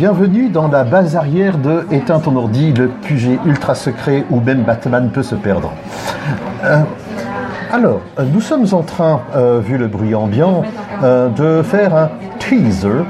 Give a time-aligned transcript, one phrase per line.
[0.00, 4.62] bienvenue dans la base arrière de Éteins ton ordi, le QG ultra secret où même
[4.62, 5.72] Batman peut se perdre.
[6.64, 6.78] Euh,
[7.70, 10.62] alors, euh, nous sommes en train, euh, vu le bruit ambiant,
[11.02, 13.04] de faire un teaser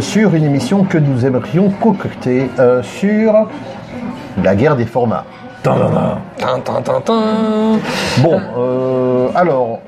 [0.00, 2.50] sur une émission que nous aimerions concocter
[2.82, 3.48] sur
[4.42, 5.24] la guerre des formats.
[5.62, 6.18] Tadada.
[6.38, 7.22] Tin, tin, tin, tin.
[8.22, 8.40] Bon,
[9.34, 9.80] alors,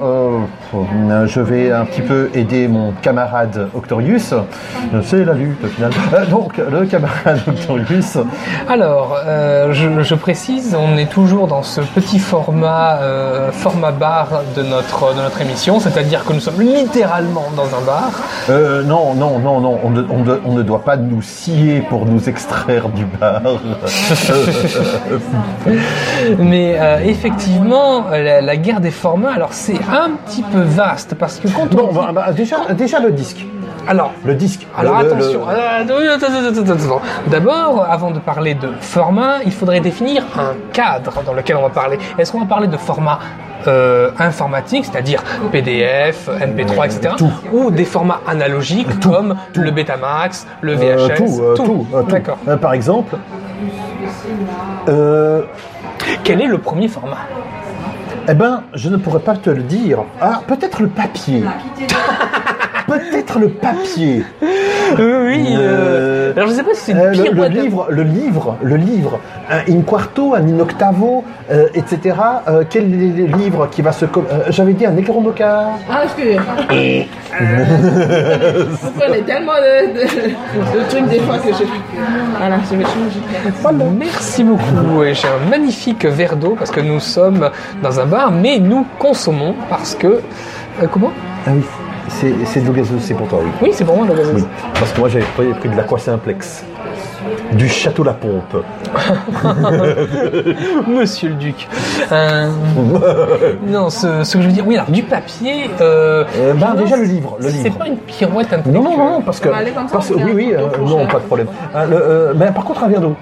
[1.27, 4.35] je vais un petit peu aider mon camarade Octorius.
[5.03, 5.91] C'est la lutte au final.
[6.15, 8.19] Euh, donc, le camarade Octorius.
[8.69, 14.29] Alors, euh, je, je précise, on est toujours dans ce petit format, euh, format bar
[14.56, 18.11] de notre, de notre émission, c'est-à-dire que nous sommes littéralement dans un bar.
[18.51, 21.81] Euh, non, non, non, non, on ne, on ne- on ne doit pas nous scier
[21.89, 23.42] pour nous extraire du bar.
[26.39, 31.38] Mais euh, effectivement, la, la guerre des formats, alors c'est un petit peu vaste parce
[31.38, 33.44] que quand on bon, dit- bah, bah, déjà, déjà le disque.
[33.88, 34.66] alors Le disque.
[34.77, 37.00] Alors Le- attention, le- euh.
[37.28, 41.70] D'abord, avant de parler de format, il faudrait définir un cadre dans lequel on va
[41.70, 41.98] parler.
[42.18, 43.18] Est-ce qu'on va parler de format
[43.68, 47.30] euh, informatique, c'est-à-dire PDF, MP3, etc., Tout.
[47.52, 52.10] ou des formats analogiques comme le Betamax, le VHS, Euh, tout, euh, tout, euh, tout.
[52.10, 52.38] D'accord.
[52.48, 53.14] Euh, par exemple,
[54.88, 55.42] euh,
[56.24, 57.18] Quel est le premier format?
[58.28, 60.05] Eh ben, je ne pourrais pas te le dire.
[60.20, 61.42] Ah, peut-être le papier.
[62.87, 64.25] peut-être le papier.
[65.29, 65.55] Oui.
[65.59, 68.77] Euh, alors je sais pas si c'est Euh, une le, le livre, le livre, le
[68.77, 72.17] livre, un in quarto, un in octavo, euh, etc.
[72.48, 74.05] Euh, quel est le livre qui va se...
[74.07, 75.79] com- euh, J'avais dit un Necromocar.
[75.91, 76.02] Ah.
[76.70, 81.64] Euh, vous prenez tellement de, de, de trucs des fois que je.
[82.39, 83.20] Voilà, je vais changer.
[83.98, 85.02] Merci beaucoup.
[85.02, 87.51] Et J'ai un magnifique verre d'eau parce que nous sommes
[87.83, 90.07] dans un bar, mais nous consommons parce que.
[90.07, 91.13] euh, comment?
[91.47, 91.63] Ah oui,
[92.20, 93.50] c'est c'est de l'eau gazeuse, c'est pour toi, oui.
[93.62, 94.42] Oui, c'est pour moi le gazeuse.
[94.42, 96.64] Oui, parce que moi j'avais pris, pris de l'aqua simplex.
[97.52, 98.64] Du château La Pompe.
[100.89, 101.68] Monsieur le duc.
[102.11, 102.48] Euh,
[103.67, 105.70] non, ce, ce que je veux dire, oui, alors du papier.
[105.80, 107.77] Euh, Euh, bah, déjà le livre, le C'est livre.
[107.78, 108.74] pas une pirouette intellectuelle.
[108.83, 109.48] non, non, non, parce que...
[109.48, 111.46] On va aller comme ça, parce que- on oui, oui, euh, non, pas de problème.
[111.74, 113.14] Euh, le, euh, mais par contre, un verre d'eau.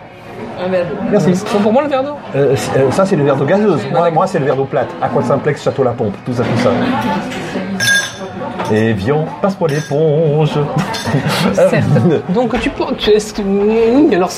[0.65, 0.95] Un verre d'eau.
[1.11, 1.35] Merci.
[1.35, 3.81] C'est pour moi le verre d'eau Euh, c'est- euh, ça, c'est le verre d'eau gazeuse.
[3.93, 4.89] Moi, moi c'est le verre d'eau plate.
[5.03, 6.71] Aqua simplex, château La Pompe, tout ça, tout ça.
[8.73, 10.51] Et viens, passe-moi l'éponge.
[11.55, 11.85] Certes.
[12.35, 12.71] Donc tu
[13.11, 14.31] est-ce que- oui, alors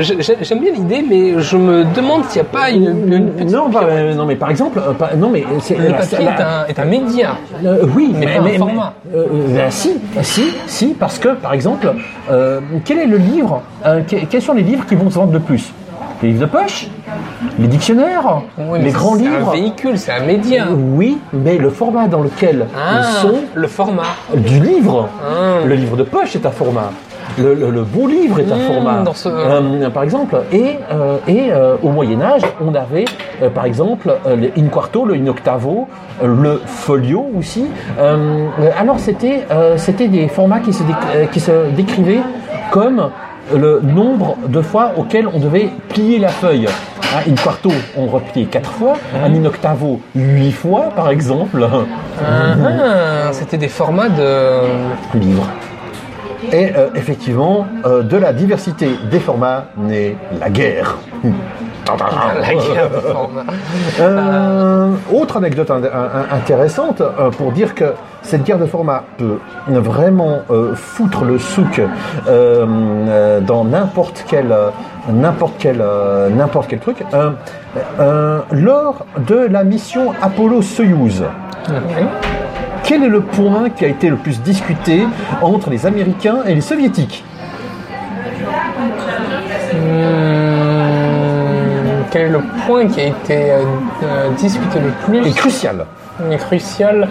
[0.00, 3.50] j'aime bien l'idée, mais je me demande s'il n'y a pas une, une petite.
[3.52, 6.24] non, bah, euh, non, mais par exemple, euh, pas- non, mais c'est Le la- papier
[6.24, 7.36] la- est un, est un média.
[7.64, 8.94] Euh, oui, Mais pas un format.
[9.12, 11.92] ben, si, si, si, parce que, par exemple,
[12.84, 13.62] quel est le livre
[14.08, 15.72] que- Quels sont les livres qui vont se vendre le plus?
[16.22, 16.88] Les livres de poche
[17.58, 20.64] Les dictionnaires Oui, Les grands c'est livres un véhicule, c'est un média.
[20.70, 24.02] Oui, mais le format dans lequel Ah, ils sont le format.
[24.34, 25.08] du livre.
[25.24, 25.64] Ah.
[25.64, 26.90] Le livre de poche est un format.
[27.38, 29.02] Le, le- le bon livre est un Mmh, format.
[29.02, 33.04] dans ce- Euh, par exemple, et, euh, et euh, au Moyen Âge, on avait,
[33.54, 35.86] par exemple, le in quarto, le in octavo,
[36.24, 37.66] le folio aussi.
[38.78, 39.44] Alors c'était
[39.76, 40.82] c'était des formats qui se,
[41.32, 42.22] qui se décrivaient
[42.70, 43.10] comme
[43.54, 46.66] le nombre de fois auquel on devait plier la feuille.
[47.14, 48.94] Un in quarto, on repliait quatre fois.
[49.24, 51.66] Un in octavo, huit fois, par exemple.
[52.22, 55.18] Ah, C'était des formats de.
[55.18, 55.46] livre.
[56.52, 60.96] Et euh, effectivement, euh, de la diversité des formats naît la guerre.
[61.96, 63.44] La guerre de format.
[64.00, 69.38] Euh, autre anecdote in- in- intéressante euh, pour dire que cette guerre de format peut
[69.68, 71.86] vraiment euh, foutre le souk euh,
[72.28, 74.68] euh, dans n'importe quel euh,
[75.10, 77.02] n'importe quel euh, n'importe quel truc.
[77.14, 77.30] Euh,
[78.00, 81.22] euh, lors de la mission Apollo Soyuz,
[82.84, 85.06] quel est le point qui a été le plus discuté
[85.42, 87.24] entre les Américains et les Soviétiques?
[89.74, 90.37] Hum,
[92.10, 93.58] quel est le point qui a été euh,
[94.04, 95.84] euh, discuté le plus Et crucial.
[96.30, 97.08] et crucial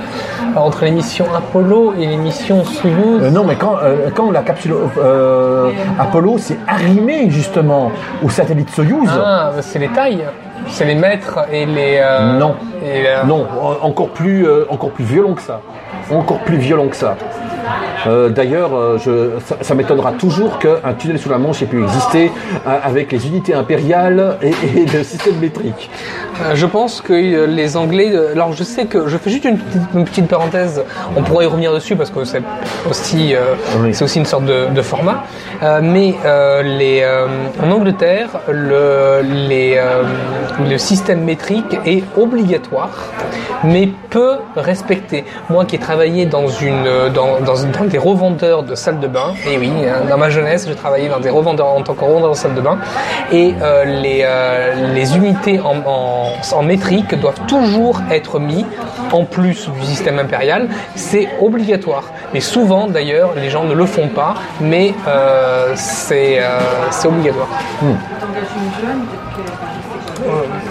[0.55, 4.41] entre les missions Apollo et les missions Soyuz Euh, non, mais quand, euh, quand la
[4.41, 7.91] capsule euh, Apollo s'est arrimée justement
[8.23, 10.25] au satellite Soyuz, Ah, c'est les tailles,
[10.67, 11.99] c'est les mètres et les.
[12.01, 12.55] euh, Non.
[12.83, 15.61] et, euh, non, en- encore plus, euh, encore plus violent que ça.
[16.11, 17.15] Encore plus violent que ça.
[18.07, 18.97] Euh, D'ailleurs, euh,
[19.45, 22.31] ça, ça m'étonnera toujours qu'un tunnel sous la Manche ait pu exister
[22.67, 25.89] euh, avec les unités impériales et, et le système métrique.
[26.53, 28.13] Je pense que les Anglais.
[28.33, 30.83] Alors, je sais que je fais juste une petite, une petite parenthèse.
[31.15, 32.43] On pourrait y revenir dessus parce que c'est
[32.89, 33.93] aussi, euh, Oui.
[33.93, 35.23] c'est aussi une sorte de, de format.
[35.63, 37.03] Euh, mais euh, les,
[37.63, 39.81] en Angleterre, le, les,
[40.69, 42.89] le système métrique est obligatoire,
[43.63, 45.25] mais peu respecté.
[45.49, 46.83] Moi, qui ai travaillé dans une
[47.13, 49.33] dans, dans une, dans des revendeurs de salles de bain.
[49.49, 52.31] Et oui, hein, dans ma jeunesse, j'ai travaillé dans des revendeurs en tant que revendeur
[52.31, 52.77] de salles de bain.
[53.31, 58.65] Et euh, les, euh, les unités en, en, en métrique doivent toujours être mis
[59.11, 60.69] en plus du système impérial.
[60.95, 62.03] C'est obligatoire.
[62.33, 66.59] Mais souvent, d'ailleurs, les gens ne le font pas, mais euh, c'est euh,
[66.91, 67.47] c'est obligatoire.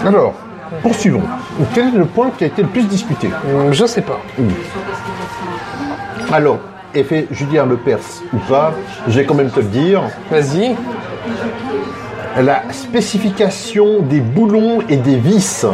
[0.05, 0.33] Alors,
[0.81, 1.23] poursuivons.
[1.73, 3.29] Quel est le point qui a été le plus discuté?
[3.71, 4.19] Je sais pas.
[6.31, 6.59] Alors,
[6.95, 8.73] effet Julien Le Perse ou pas,
[9.07, 10.01] je vais quand même te le dire.
[10.31, 10.75] Vas-y.
[12.41, 15.65] La spécification des boulons et des vis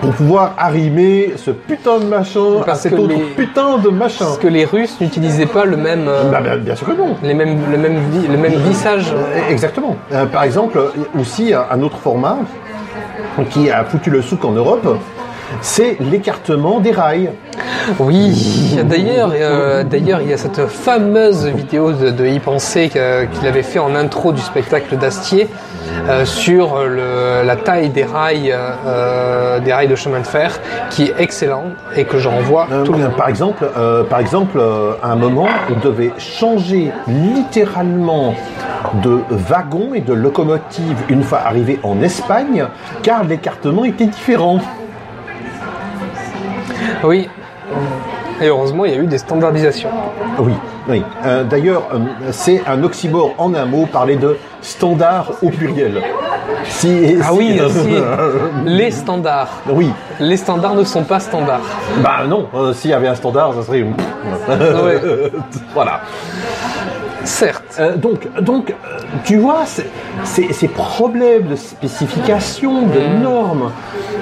[0.00, 3.88] pour pouvoir arrimer ce putain de machin Parce à cet que autre les- putain de
[3.90, 4.24] machin.
[4.26, 7.16] Parce que les Russes n'utilisaient pas le même, euh, Bah, bah, bien sûr que non.
[7.22, 7.96] les mêmes, le même,
[8.30, 9.12] le même vissage.
[9.12, 9.96] Euh, Exactement.
[10.12, 10.80] Euh, par exemple,
[11.18, 12.38] aussi un un autre format
[13.50, 14.86] qui a foutu le souk en Europe,
[15.60, 17.30] c'est l'écartement des rails.
[17.98, 23.46] Oui, d'ailleurs, euh, d'ailleurs, il y a cette fameuse vidéo de, de Y Penser qu'il
[23.46, 25.48] avait fait en intro du spectacle d'Astier
[26.08, 30.60] euh, sur le- la taille des rails, euh, des rails de chemin de fer,
[30.90, 31.64] qui est excellent
[31.96, 33.12] et que je renvoie tout le monde.
[33.16, 33.64] par exemple,
[34.10, 34.60] par exemple,
[35.02, 38.34] à un moment, on devait changer littéralement
[39.02, 42.66] de wagon et de locomotive une fois arrivé en Espagne,
[43.02, 44.58] car l'écartement était différent.
[47.04, 47.28] Oui.
[48.40, 49.90] Et heureusement, il y a eu des standardisations.
[50.38, 50.52] Oui,
[50.88, 51.02] oui.
[51.26, 51.98] Euh, D'ailleurs, euh,
[52.30, 56.00] c'est un oxymore en un mot, parler de standard au pluriel.
[56.64, 57.96] Si, Ah si- oui, si,
[58.64, 59.48] les standards.
[59.70, 59.90] oui.
[60.20, 61.60] Les standards ne sont pas standards.
[62.02, 63.82] Bah non, euh, s'il y avait un standard, ça serait.
[63.82, 65.00] Ouais.
[65.74, 66.00] voilà.
[67.28, 67.76] Certes.
[67.78, 68.74] Euh, donc, donc, euh,
[69.24, 69.64] tu vois,
[70.24, 73.22] ces problèmes de spécification, de Mm.
[73.22, 73.70] normes,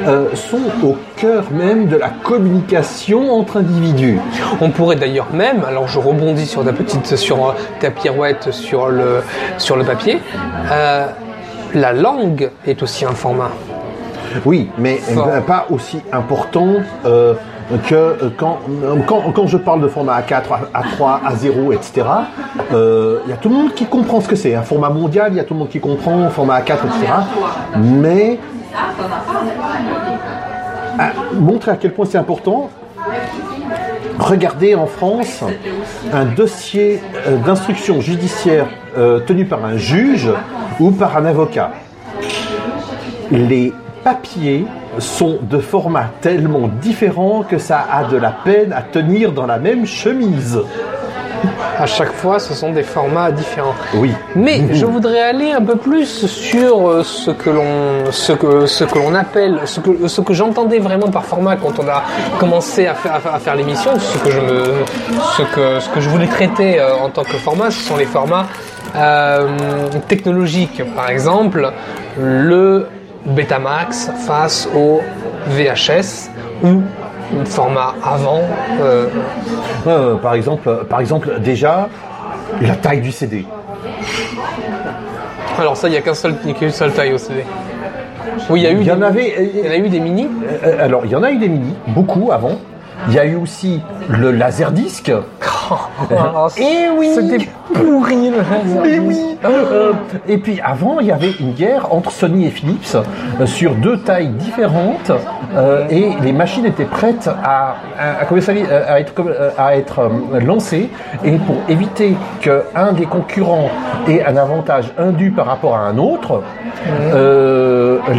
[0.07, 4.19] euh, sont au cœur même de la communication entre individus.
[4.61, 9.23] On pourrait d'ailleurs même, alors je rebondis sur ta petite, sur ta pirouette sur le,
[9.59, 10.21] sur le papier,
[10.73, 11.07] euh,
[11.75, 13.51] la langue est aussi un format.
[14.45, 15.31] Oui, mais Fort.
[15.47, 16.75] pas aussi important
[17.89, 20.43] que euh, quand, euh, quand, quand je parle de format A4,
[20.75, 22.07] A- A3, A0, etc.
[22.73, 24.55] euh, Il y a tout le monde qui comprend ce que c'est.
[24.55, 27.13] Un format mondial, il y a tout le monde qui comprend, format A4, etc.
[27.77, 28.39] Mais
[30.99, 32.71] à montrer à quel point c'est important,
[34.19, 35.43] regardez en France
[36.13, 38.67] un dossier euh, d'instruction judiciaire
[38.97, 40.31] euh, tenu par un juge
[40.81, 41.71] ou par un avocat
[43.31, 43.73] les
[44.07, 44.65] papiers
[45.01, 49.59] sont de formats tellement différents que ça a de la peine à tenir dans la
[49.59, 50.61] même chemise.
[51.77, 53.75] À chaque fois, ce sont des formats différents.
[53.95, 54.13] Oui.
[54.37, 58.85] Mais je voudrais aller un peu plus sur euh, ce que l'on, ce que, ce
[58.85, 62.05] que l'on appelle, ce que, ce que j'entendais vraiment par format quand on a
[62.39, 64.63] commencé à faire, à l'émission, ce que je me,
[65.37, 68.07] ce que, ce que je voulais traiter euh, en tant que format, ce sont les
[68.07, 68.47] formats
[68.95, 69.49] euh,
[70.07, 70.81] technologiques.
[70.95, 71.73] Par exemple,
[72.19, 72.87] le
[73.27, 75.01] Betamax face au
[75.49, 76.31] VHS
[76.65, 76.83] ou
[77.45, 78.41] format avant.
[78.81, 79.07] euh,
[79.87, 81.89] Euh, par exemple, par exemple, déjà
[82.61, 83.45] la taille du CD.
[85.59, 87.45] alors ça, il n'y a qu'un seul, qu'une seule taille au CD.
[88.51, 88.79] Oui, il y a eu.
[88.81, 89.51] Il y en des- avait.
[89.55, 90.29] Il y en a eu des mini.
[90.65, 92.57] euh, Alors, il y en a eu des mini, beaucoup avant.
[93.09, 95.13] Il y a eu aussi le laserdisc.
[96.59, 98.37] Eh oui C'était pourri le
[98.83, 99.93] Mais oui Euh,
[100.29, 102.97] Et puis avant, il y avait une guerre entre Sony et Philips
[103.41, 105.11] euh, sur deux tailles différentes
[105.57, 110.11] euh, et les machines étaient prêtes à, à, à être, euh, à être
[110.41, 110.89] lancées.
[111.25, 113.69] Et pour éviter qu'un des concurrents
[114.09, 116.43] ait un avantage indu par rapport à un autre,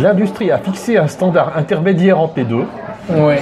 [0.01, 2.65] l'industrie a fixé un standard intermédiaire entre les deux.
[3.09, 3.39] Ouais.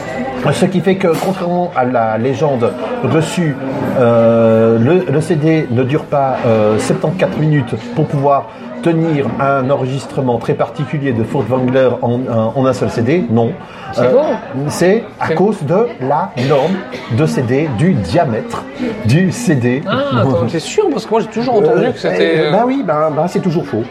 [0.53, 2.71] Ce qui fait que, contrairement à la légende
[3.03, 3.55] reçue,
[3.99, 8.45] euh, le, le CD ne dure pas euh, 74 minutes pour pouvoir
[8.83, 12.19] tenir un enregistrement très particulier de Furtwängler en,
[12.55, 13.25] en- un seul CD.
[13.31, 13.47] Non.
[13.47, 13.51] Euh,
[13.93, 14.25] C'est bon.
[14.67, 16.73] C'est à cause de la norme
[17.17, 18.63] de CD, du diamètre
[19.05, 19.81] du CD.
[19.89, 20.83] Ah, t'es sûr?
[20.91, 22.33] Parce que moi j'ai toujours entendu Euh, que c'était.
[22.37, 23.83] euh, bah oui, bah, bah, c'est toujours faux.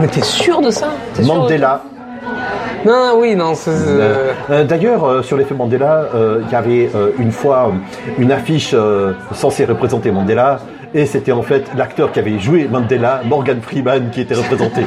[0.00, 0.88] Mais t'es sûr de ça?
[1.14, 1.82] T'es sûr de- Mandela.
[2.84, 3.70] Non, oui, non, c'est.
[3.70, 7.72] euh, Euh, D'ailleurs, euh, sur l'effet Mandela, euh, il y avait euh, une fois euh,
[8.18, 10.60] une affiche euh, censée représenter Mandela,
[10.94, 14.82] et c'était en fait l'acteur qui avait joué Mandela, Morgan Freeman, qui était représenté.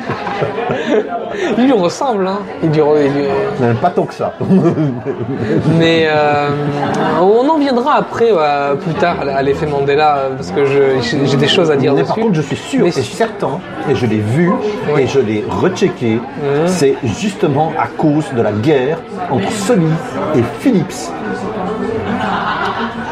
[1.58, 2.40] Il lui ressemble, hein.
[2.64, 3.28] Il lui re- il lui-
[3.62, 4.34] Euh, Pas tant que ça.
[5.78, 6.50] Mais euh,
[7.22, 11.70] on en viendra après, euh, plus tard, à l'effet Mandela, parce que j'ai des choses
[11.72, 12.14] à dire Mais dessus.
[12.14, 13.60] par contre, je suis sûr Mais et certain,
[13.90, 14.52] et je l'ai vu,
[14.94, 15.02] Oui.
[15.04, 16.20] et je l'ai rechecké,
[16.68, 19.00] c'est justement à cause de la guerre
[19.30, 19.92] entre Sony
[20.36, 21.12] et Philips.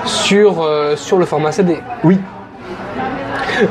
[0.05, 1.77] sur, euh, sur le format CD.
[2.03, 2.19] Oui.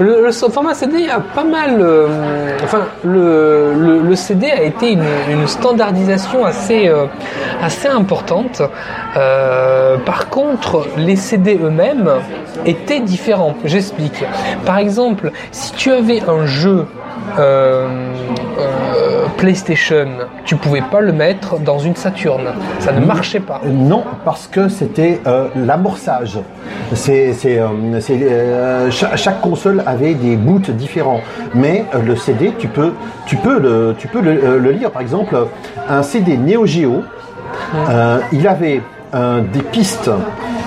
[0.00, 1.80] Le, format CD a pas mal.
[1.80, 7.06] euh, enfin, le, le, CD a été une, standardisation assez, euh,
[7.62, 8.62] assez importante.
[9.16, 12.10] Euh, par contre, les CD eux-mêmes
[12.64, 13.54] étaient différents.
[13.64, 14.24] J'explique.
[14.64, 16.86] Par exemple, si tu avais un jeu
[19.36, 20.06] PlayStation,
[20.44, 22.42] tu pouvais pas le mettre dans une Saturn.
[22.78, 23.60] Ça ne marchait pas.
[23.66, 26.38] Non, parce que c'était euh, l'amorçage.
[26.94, 27.68] C'est, c'est, euh,
[28.00, 31.20] c'est, euh, cha- chaque, console avait des boots différents,
[31.54, 32.92] mais le CD, tu peux,
[33.26, 34.90] tu peux, le, tu peux le, le lire.
[34.90, 35.36] Par exemple,
[35.88, 37.02] un CD Neo Geo,
[38.32, 38.80] il avait
[39.52, 40.10] des pistes.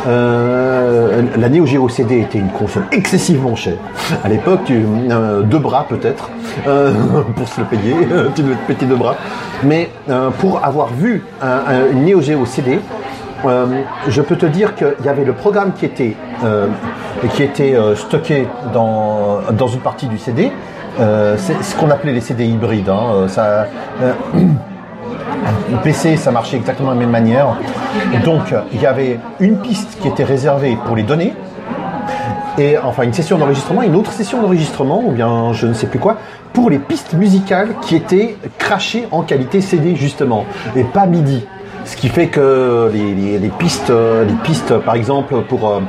[0.08, 3.74] Euh, la Neo Geo CD était une console excessivement chère.
[4.24, 6.30] À l'époque, euh, deux bras peut-être
[6.68, 6.92] euh,
[7.36, 7.96] pour se le payer.
[8.36, 9.16] tu devais te péter deux bras.
[9.64, 9.90] Mais
[10.40, 12.80] pour avoir vu un, un- une Neo CD,
[14.08, 16.16] je peux te dire qu'il y avait le programme qui était,
[17.34, 20.52] qui était stocké dans, dans une partie du CD.
[20.98, 22.90] C'est ce qu'on appelait les CD hybrides.
[22.90, 23.28] hein.
[23.28, 23.68] Ça,
[25.72, 27.58] le PC, ça marchait exactement de la même manière.
[28.24, 31.34] Donc, il y avait une piste qui était réservée pour les données,
[32.58, 36.00] et enfin une session d'enregistrement, une autre session d'enregistrement, ou bien je ne sais plus
[36.00, 36.18] quoi,
[36.54, 41.46] pour les pistes musicales qui étaient crachées en qualité CD justement, et pas MIDI.
[41.86, 45.80] Ce qui fait que les, pistes, euh, les pistes, par exemple pour euh,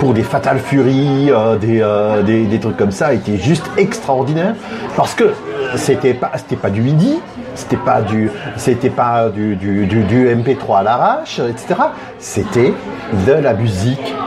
[0.00, 4.54] pour des Fatal Fury, euh, des, des trucs comme ça, étaient juste extraordinaires
[4.96, 5.34] parce que
[5.76, 7.20] c'était pas c'était pas du MIDI,
[7.54, 11.74] c'était pas du c'était pas du du, du, du MP3 à l'arrache, etc.
[12.18, 12.72] C'était
[13.26, 14.14] de la musique.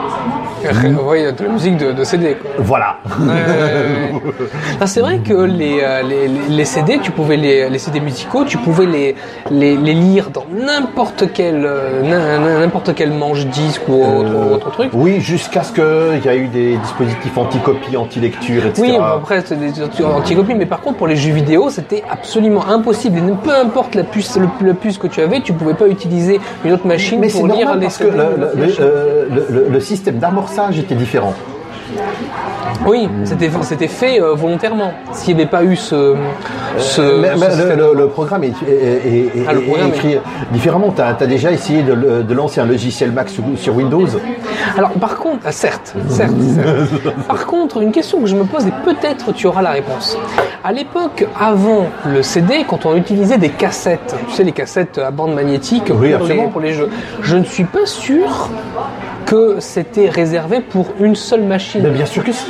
[1.07, 2.35] Oui, de la musique de, de CD.
[2.35, 2.49] Quoi.
[2.57, 2.97] Voilà.
[3.21, 4.07] Euh,
[4.85, 8.57] c'est vrai que les, euh, les, les CD, tu pouvais les, les CD musicaux, tu
[8.57, 9.15] pouvais les,
[9.51, 14.53] les, les lire dans n'importe quel euh, n'im- n'importe quel manche disque ou autre, Euh,
[14.55, 14.89] autre truc.
[14.93, 18.81] Oui, jusqu'à ce qu'il y a eu des dispositifs anti-copie, anti-lecture, etc.
[18.81, 23.17] Oui, après c'était des anti-copies, mais par contre pour les jeux vidéo, c'était absolument impossible.
[23.19, 26.73] Et peu importe la puce, le, puce que tu avais, tu pouvais pas utiliser une
[26.73, 28.11] autre machine Mais pour lire normal les parce CD.
[28.11, 31.33] le- euh, le- le- le système d'amorçage était différent.
[32.85, 34.93] Oui, c'était c'était fait euh, volontairement.
[35.13, 36.15] S'il n'y avait pas eu ce,
[36.77, 40.17] ce, Euh, mais, ce mais le, programme est, est- Ah, le est écrit
[40.51, 40.93] différemment.
[40.95, 44.07] Tu as, déjà essayé de, de lancer un logiciel Mac sur, sur Windows?
[44.77, 47.15] Alors, par contre, ah, certes, certes, certes.
[47.27, 50.17] Par contre, une question que je me pose et peut-être tu auras la réponse.
[50.63, 55.11] À l'époque, avant le CD, quand on utilisait des cassettes, tu sais, les cassettes à
[55.11, 56.89] bande magnétique pour, Oui, les, pour les jeux,
[57.21, 58.49] je ne suis pas sûr
[59.27, 61.81] que c'était réservé pour une seule machine.
[61.83, 62.49] Mais bien sûr que si.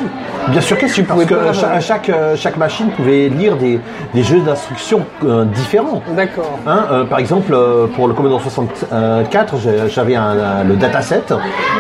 [0.50, 1.02] Bien sûr que si.
[1.02, 3.80] Parce que pas- chaque, euh, chaque machine pouvait lire des,
[4.14, 6.04] des jeux d'instructions euh, différents.
[6.16, 6.60] D'accord.
[6.68, 7.52] Hein, euh, par exemple,
[7.96, 11.24] pour le Commodore 64, j'ai- j'avais un, le dataset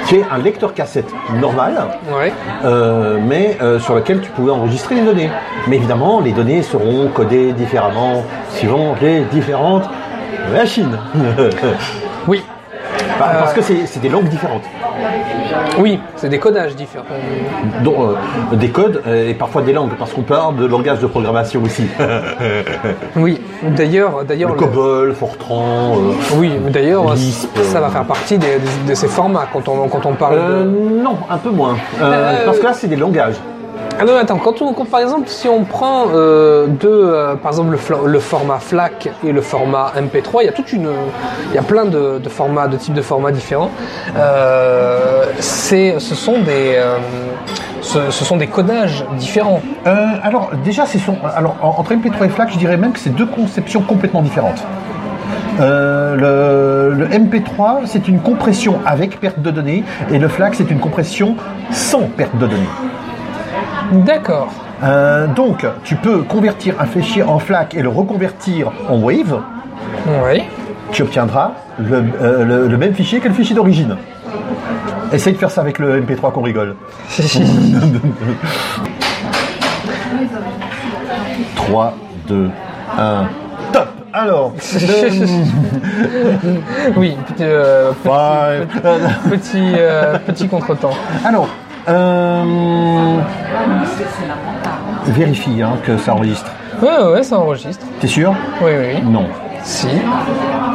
[0.07, 1.73] qui est un lecteur cassette normal,
[2.11, 2.33] Ouais.
[2.65, 5.29] euh, mais sur lequel tu pouvais enregistrer les données.
[5.67, 9.87] Mais évidemment, les données seront codées différemment suivant les différentes
[10.51, 10.97] machines.
[12.27, 12.41] Oui.
[13.19, 14.63] Bah, Parce que c'est des langues différentes.
[15.79, 17.05] Oui, c'est des codages différents.
[17.83, 18.11] dont
[18.51, 21.61] euh, des codes euh, et parfois des langues, parce qu'on parle de langage de programmation
[21.63, 21.83] aussi.
[23.15, 23.41] Oui.
[23.63, 25.95] D'ailleurs, d'ailleurs, le le- COBOL, Fortran.
[25.97, 27.15] euh, oui, d'ailleurs,
[27.63, 30.35] ça va faire partie des- des- de ces formats quand on quand on parle.
[30.35, 30.63] de-
[31.03, 31.75] non, un peu moins.
[31.99, 33.35] Parce que là, c'est des langages.
[33.99, 37.75] Ah non, attends, quand, on, par exemple, si on prend euh, deux, euh, par exemple,
[38.05, 40.89] le, format FLAC et le format MP3, il y a toute une,
[41.49, 43.71] il y a plein de, formats, de types de formats différents.
[44.15, 46.79] Euh, ce sont des,
[47.81, 49.61] ce, sont des codages différents.
[49.85, 50.83] Alors, déjà.
[51.35, 54.63] Alors, en- entre MP3 et FLAC, je dirais même que c'est deux conceptions complètement différentes.
[55.59, 61.35] Le MP3, c'est une compression avec perte de données, et le FLAC, c'est une compression
[61.71, 62.69] sans perte de données.
[63.91, 64.49] D'accord.
[64.83, 69.39] Euh, donc, tu peux convertir un fichier en FLAC et le reconvertir en Wave.
[70.25, 70.43] Oui.
[70.91, 73.95] Tu obtiendras le, euh, le- le même fichier que le fichier d'origine.
[75.11, 76.75] Essaye de faire ça avec le MP3 qu'on rigole.
[81.55, 81.93] 3,
[82.27, 82.49] 2,
[82.97, 83.25] 1,
[83.71, 84.79] top Alors, le-
[86.97, 87.15] oui.
[87.27, 88.79] Petit, euh, petit,
[89.29, 90.93] petit, euh, petit contretemps.
[91.25, 91.47] alors
[91.87, 93.19] euh,
[95.07, 96.51] vérifie hein, que ça enregistre.
[96.81, 97.85] Ouais, ouais, ça enregistre.
[97.99, 98.35] T'es sûr?
[98.61, 99.01] Oui, oui.
[99.03, 99.27] Non.
[99.67, 99.87] Si.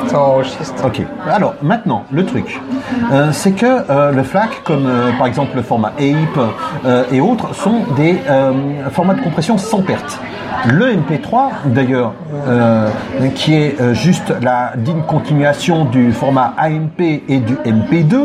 [0.08, 0.84] Ça enregistre.
[0.84, 1.00] Ok.
[1.30, 2.60] Alors maintenant, le truc,
[3.10, 7.54] euh, c'est que euh, le FLAC, comme euh, par exemple le format euh, et autres,
[7.54, 8.18] sont des
[8.90, 10.20] formats de compression sans perte.
[10.66, 12.12] Le MP3, d'ailleurs,
[13.34, 18.16] qui est juste la digne continuation du format AMP et du MP2,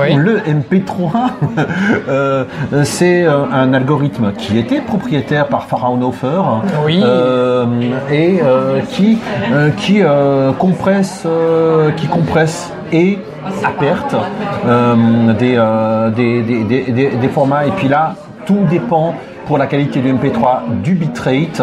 [0.00, 0.14] Oui.
[0.14, 1.10] le MP3,
[2.08, 2.44] euh,
[2.84, 6.42] c'est un algorithme qui était propriétaire par Fraunhofer
[6.86, 7.02] Oui.
[8.10, 8.40] et
[8.90, 9.18] qui,
[9.88, 13.18] qui euh, compresse, euh, qui compresse et
[13.64, 14.14] à perte
[14.66, 17.64] euh, des, des, des, des, formats.
[17.64, 18.14] Et puis là,
[18.44, 19.14] tout dépend
[19.46, 21.62] pour la qualité du MP3 du bitrate.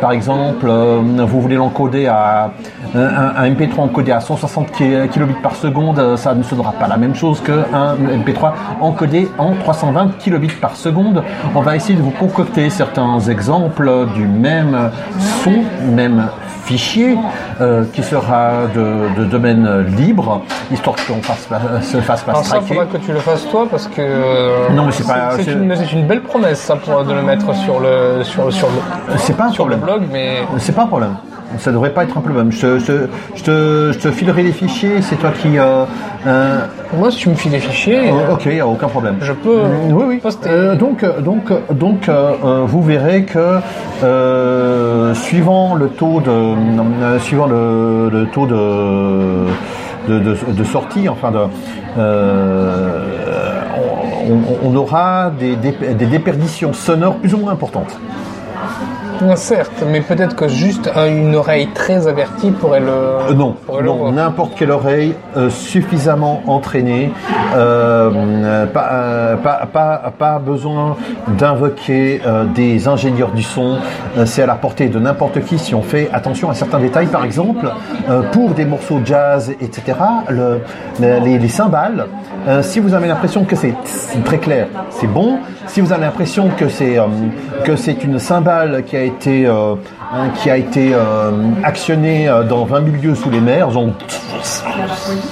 [0.00, 2.52] Par exemple, vous voulez l'encoder à
[2.94, 3.00] un,
[3.36, 7.14] un MP3 encodé à 160 ki- kilobits par seconde, ça ne sera pas la même
[7.14, 11.22] chose qu'un MP3 encodé en 320 kilobits par seconde.
[11.54, 14.90] On va essayer de vous concocter certains exemples du même
[15.44, 15.52] son,
[15.94, 16.28] même
[16.72, 17.16] fichier,
[17.60, 18.86] euh, qui sera de,
[19.20, 19.66] de domaine
[19.98, 23.46] libre, histoire qu'on fasse pas- se fasse pas Alors ça, faudra que tu le fasses
[23.50, 24.00] toi parce que.
[24.00, 27.78] euh, Non, mais c'est pas- C'est une, belle promesse ça pour de le mettre sur
[27.80, 29.98] le sur sur le C'est pas un sur le problème.
[30.00, 31.14] blog, mais C'est pas un problème.
[31.58, 32.50] Ça devrait pas être un problème.
[32.50, 32.92] Je te, je te,
[33.38, 35.58] je te, je te filerai les fichiers, c'est toi qui.
[35.58, 35.84] Euh,
[36.26, 36.60] euh,
[36.96, 39.16] moi si tu me files les fichiers, oh, ok, aucun problème.
[39.20, 39.60] je peux
[39.90, 40.16] Oui, oui.
[40.16, 40.48] poster.
[40.48, 41.44] Euh, donc, donc,
[41.84, 42.08] donc,
[42.72, 43.58] vous verrez que
[44.92, 46.54] euh, suivant le taux de,
[50.64, 51.08] sortie,
[54.64, 55.56] on, aura des
[56.06, 57.98] déperditions sonores plus ou moins importantes.
[59.36, 62.86] Certes, mais peut-être que juste un- une oreille très avertie pourrait le.
[62.88, 67.12] Euh, non, pourrait non, n'importe quelle oreille euh, suffisamment entraînée,
[67.56, 70.96] euh, pas, pas, pas, pas besoin
[71.38, 72.20] d'invoquer
[72.54, 73.76] des ingénieurs du son,
[74.24, 77.06] c'est à la portée de n'importe qui si on fait attention à certains détails.
[77.06, 77.66] Par exemple,
[78.32, 79.82] pour des morceaux jazz, etc.,
[80.28, 80.60] le-
[81.00, 82.06] le- les, les cymbales,
[82.62, 83.74] si vous avez l'impression que c'est
[84.24, 85.38] très clair, c'est bon.
[85.66, 86.96] Si vous avez l'impression que c'est
[87.64, 89.76] que c'est une cymbale qui a été euh,
[90.12, 91.30] hein, qui a été euh,
[91.64, 93.88] actionnée euh, dans 20 000 lieues sous les mers, genre,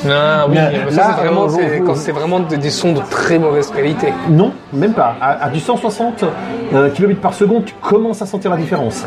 [0.09, 0.57] Ah oui,
[0.91, 4.13] ça, là, c'est vraiment, c'est- quand c'est vraiment des, des sons de très mauvaise qualité.
[4.29, 5.15] non, même pas.
[5.21, 6.25] À, à du 160
[6.73, 9.05] euh, kilobits par seconde, tu commences à sentir la différence.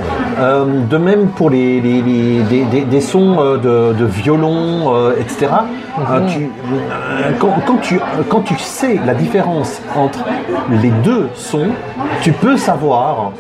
[0.90, 5.48] De même pour les, les- les- des, sons de, de violon, etc.
[6.28, 10.20] Tu- euh, quand, quand tu, quand tu sais la différence entre
[10.82, 11.68] les deux sons,
[12.22, 13.32] tu peux savoir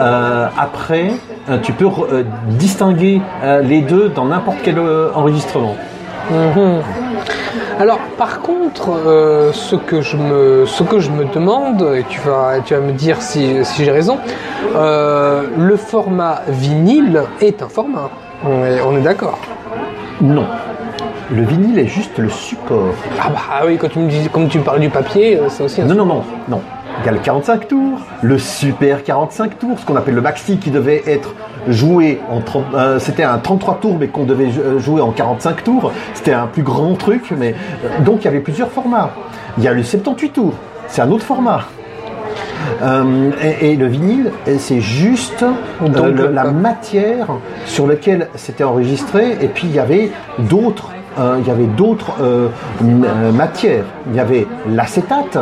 [0.00, 1.12] euh, après,
[1.62, 5.76] tu peux euh, distinguer euh, les deux dans n'importe quel euh, enregistrement.
[7.78, 12.20] Alors, par contre, euh, ce, que je me, ce que je me demande, et tu
[12.20, 14.18] vas, tu vas me dire si, si j'ai raison,
[14.76, 18.10] euh, le format vinyle est un format.
[18.44, 19.38] On est, on est d'accord.
[20.20, 20.46] Non.
[21.30, 22.94] Le vinyle est juste le support.
[23.20, 25.64] Ah bah oui, quand tu me dis, comme tu me parles du papier, euh, c'est
[25.64, 26.60] aussi un Non, non, non, non.
[27.00, 30.58] Il y a le 45 tours, le super 45 tours, ce qu'on appelle le maxi
[30.58, 31.34] qui devait être
[31.68, 35.64] joué en 30, euh, c'était un 33 tours mais qu'on devait jou- jouer en 45
[35.64, 35.90] tours.
[36.14, 39.10] C'était un plus grand truc, mais euh, donc il y avait plusieurs formats.
[39.58, 40.54] Il y a le 78 tours,
[40.86, 41.62] c'est un autre format.
[42.82, 45.44] Euh, et, et le vinyle, c'est juste
[45.80, 47.26] Donc, le- la matière
[47.66, 49.36] sur laquelle c'était enregistré.
[49.40, 52.12] Et puis il y avait d'autres, il y avait d'autres
[53.32, 53.84] matières.
[54.10, 55.38] Il y avait l'acétate.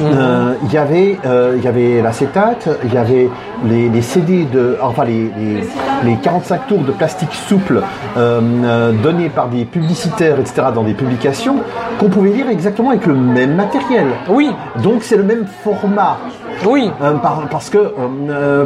[0.00, 3.28] Euh, Il y avait, euh, il y avait l'acétate, il y avait
[3.64, 5.64] les, les CD de, enfin les, les,
[6.04, 7.80] les 45 tours de plastique souple
[8.16, 10.68] euh, euh, donnés par des publicitaires, etc.
[10.74, 11.56] dans des publications
[11.98, 14.06] qu'on pouvait lire exactement avec le même matériel.
[14.28, 14.50] Oui,
[14.82, 16.18] Donc c'est le même format.
[16.66, 16.90] oui.
[17.22, 17.92] Par- parce que,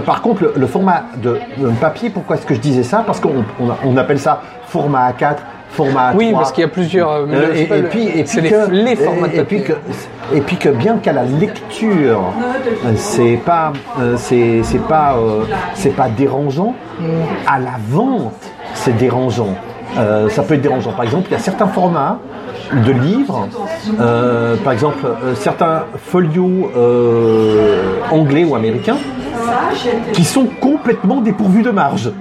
[0.04, 1.38] par contre, le, le format de
[1.80, 3.02] papier, pourquoi est-ce que je disais ça?
[3.06, 5.36] Parce qu'on on, on appelle ça format A4,
[5.70, 6.16] format A3.
[6.16, 7.26] Oui, parce qu'il y a plusieurs.
[7.54, 9.72] et, puis, et c'est puis les, que, les formats de et, et puis que,
[10.32, 12.22] et puis que bien qu'à la lecture,
[12.84, 16.74] euh, c'est pas, euh, c'est, pas, euh, c'est pas dérangeant.
[17.46, 18.34] À la vente,
[18.74, 19.54] c'est dérangeant.
[19.96, 20.92] Ça peut être dérangeant.
[20.92, 22.18] Par exemple, il y a certains formats
[22.72, 23.48] de livres,
[24.62, 26.70] par exemple certains folios
[28.10, 28.98] anglais ou américains,
[30.12, 32.12] qui sont complètement dépourvus de marge.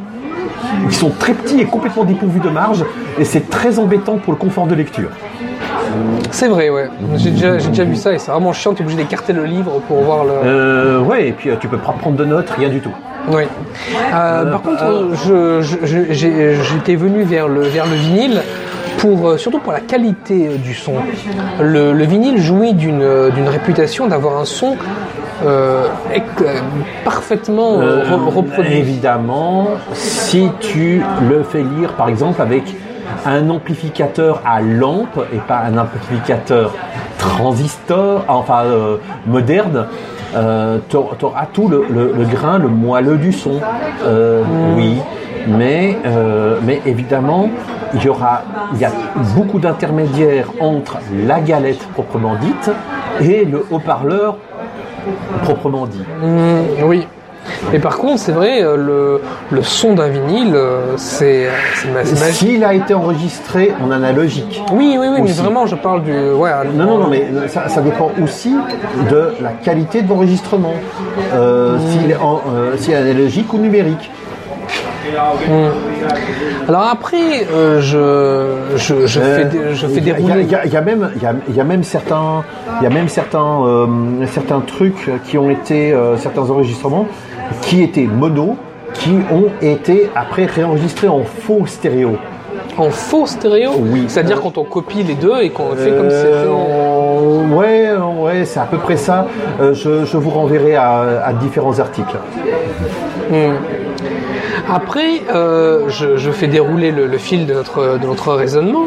[0.86, 2.84] Ils sont très petits et complètement dépourvus de marge,
[3.20, 5.10] et c'est très embêtant pour le confort de lecture.
[6.32, 6.88] C'est vrai, ouais.
[7.16, 8.74] J'ai déjà, vu ça et c'est vraiment chiant.
[8.74, 10.32] T'es obligé d'écarter le livre pour voir le.
[10.46, 12.94] Euh, ouais, et puis euh, tu peux pas prendre de notes, rien du tout.
[13.32, 13.44] Oui.
[14.14, 14.84] Euh, par contre,
[16.12, 18.42] j'étais venu vers le, vers le vinyle.
[18.98, 20.92] Pour, euh, surtout pour la qualité euh, du son.
[21.62, 24.76] Le, le vinyle jouit d'une euh, réputation d'avoir un son
[25.46, 26.60] euh, euh,
[27.06, 28.74] parfaitement euh, re- reproduit.
[28.78, 32.64] Évidemment, si tu le fais lire, par exemple, avec
[33.26, 36.74] un amplificateur à lampe et pas un amplificateur
[37.18, 39.88] transistor, enfin euh, moderne,
[40.36, 41.86] euh, tu auras tout le,
[42.26, 43.60] grain, le moelleux du son.
[44.06, 44.44] Euh,
[44.76, 44.98] Oui,
[45.48, 47.50] mais, euh, mais évidemment,
[47.94, 48.44] il y aura,
[48.74, 48.92] il y a
[49.36, 52.72] beaucoup d'intermédiaires entre la galette proprement dite
[53.22, 54.38] et le haut-parleur
[55.44, 56.04] proprement dit.
[56.22, 57.08] Mm, oui.
[57.72, 61.48] Mais par contre, c'est vrai, euh, le, le son d'un vinyle, euh, c'est
[61.94, 62.18] magique.
[62.34, 64.64] S'il a été enregistré en analogique.
[64.72, 66.12] Oui, oui, oui, mais vraiment, je parle du.
[66.12, 68.56] Ouais, Non, non, non, mais ça, ça dépend aussi
[69.10, 70.74] de la qualité de l'enregistrement.
[71.34, 74.10] Euh, S'il est, en- euh, s'il est analogique ou numérique.
[76.68, 80.44] Alors après, euh, je, je, je fais, Euh, des- je fais il y a- dérouler.
[80.44, 82.44] Il y, a- il y a même, il y a, il y a même certains,
[82.80, 83.88] il y a même certains, euh,
[84.32, 87.08] certains trucs qui ont été, euh, certains enregistrements
[87.62, 88.56] qui étaient mono,
[88.94, 92.18] qui ont été après réenregistrés en faux stéréo.
[92.78, 94.06] En faux stéréo Oui.
[94.08, 97.56] C'est-à-dire quand on copie les deux et qu'on fait comme si Euh, c'était.
[97.56, 99.28] ouais, ouais, c'est à peu près ça.
[99.62, 102.18] Euh, je, je vous renverrai à, à différents articles.
[103.30, 103.56] Hmm.
[104.72, 108.86] Après, euh, je, je fais dérouler le, le fil de notre, de notre raisonnement.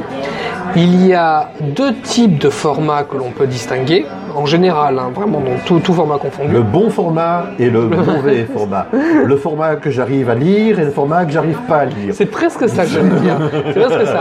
[0.76, 5.40] Il y a deux types de formats que l'on peut distinguer, en général, hein, vraiment
[5.40, 6.52] dans tout, tout format confondu.
[6.52, 8.86] Le bon format et le mauvais format.
[9.24, 12.12] Le format que j'arrive à lire et le format que j'arrive pas à lire.
[12.14, 13.38] C'est presque ça que j'aime bien.
[13.72, 14.20] C'est presque ça.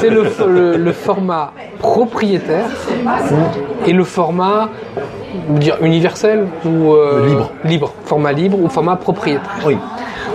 [0.00, 2.66] C'est le, fo- le, le format propriétaire
[3.86, 4.68] et le format
[5.50, 7.50] dire universel ou euh, Libre.
[7.64, 9.50] libre, format libre ou format propriétaire.
[9.66, 9.76] Oui.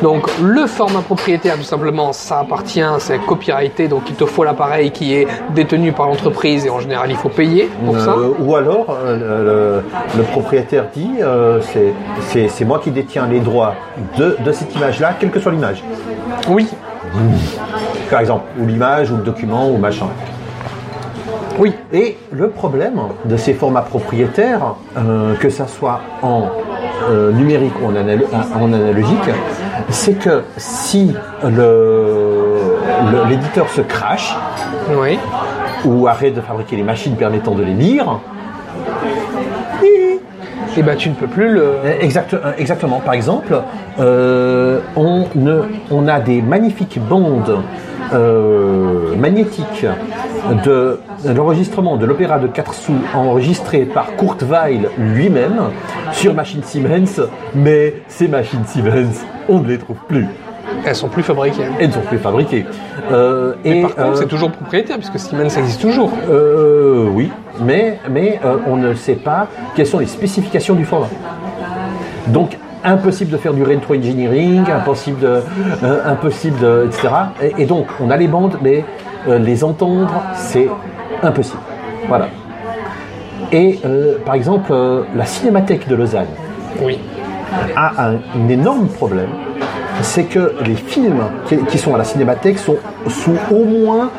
[0.04, 4.92] Donc le format propriétaire, tout simplement, ça appartient, c'est copyrighté, donc il te faut l'appareil
[4.92, 8.12] qui est détenu par l'entreprise et en général il faut payer pour ça.
[8.12, 9.82] Euh, ou alors, euh,
[10.14, 13.74] le, le propriétaire dit euh, c'est- moi qui détiens les droits
[14.18, 15.84] de, de cette image-là, quelle que soit l'image.
[16.50, 16.68] Oui,
[18.12, 20.08] Par exemple, ou l'image, ou le document, ou machin.
[21.58, 21.74] oui.
[21.92, 24.76] Et le problème de ces formats propriétaires,
[25.40, 26.50] que ça soit en
[27.34, 29.30] numérique ou en analogique,
[29.90, 32.62] c'est que si le-
[33.12, 34.36] le- l'éditeur se crache
[34.92, 35.18] Oui.
[35.86, 38.20] ou arrête de fabriquer les machines permettant de les lire,
[40.80, 41.72] Et ben tu ne peux plus le.
[42.02, 43.00] Exact- euh, exactement.
[43.04, 43.64] Par exemple,
[44.00, 47.58] euh, on, ne- on a des magnifiques bandes
[48.14, 49.88] euh, magnétiques
[50.66, 55.60] de, de l'enregistrement de l'opéra de 4 sous enregistré par Kurt Weill lui-même
[56.12, 57.22] sur machine Siemens,
[57.56, 60.28] mais ces machines Siemens, on ne les trouve plus.
[60.86, 61.64] Elles sont plus fabriquées.
[61.80, 62.66] Elles ne sont plus fabriquées.
[63.12, 66.12] Euh, Et et par contre, euh, c'est toujours propriétaire puisque Siemens existe toujours.
[66.30, 67.32] euh, oui,
[67.62, 71.08] mais, mais euh, on ne sait pas quelles sont les spécifications du format.
[72.28, 75.42] Donc, impossible de faire du retro engineering, impossible de,
[75.84, 77.08] euh, impossible de, etc.
[77.42, 78.84] Et, et donc, on a les bandes, mais
[79.28, 80.68] euh, les entendre, c'est
[81.22, 81.60] impossible.
[82.08, 82.28] Voilà.
[83.52, 84.74] Et euh, par exemple,
[85.16, 86.28] la Cinémathèque de Lausanne
[86.82, 87.00] Oui.
[87.76, 89.30] a un, un énorme problème,
[90.02, 94.10] c'est que les films qui, qui sont à la cinémathèque sont sous au moins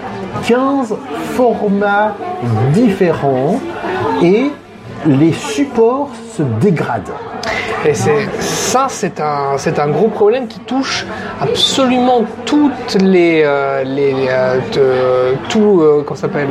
[0.47, 0.95] 15
[1.35, 2.15] formats
[2.73, 3.61] différents
[4.23, 4.51] et
[5.07, 7.13] les supports se dégradent.
[7.87, 11.07] Et c'est ça, c'est un, c'est un gros problème qui touche
[11.41, 16.49] absolument toutes les, euh, les, euh, te- tout, euh, comment ça s'appelle,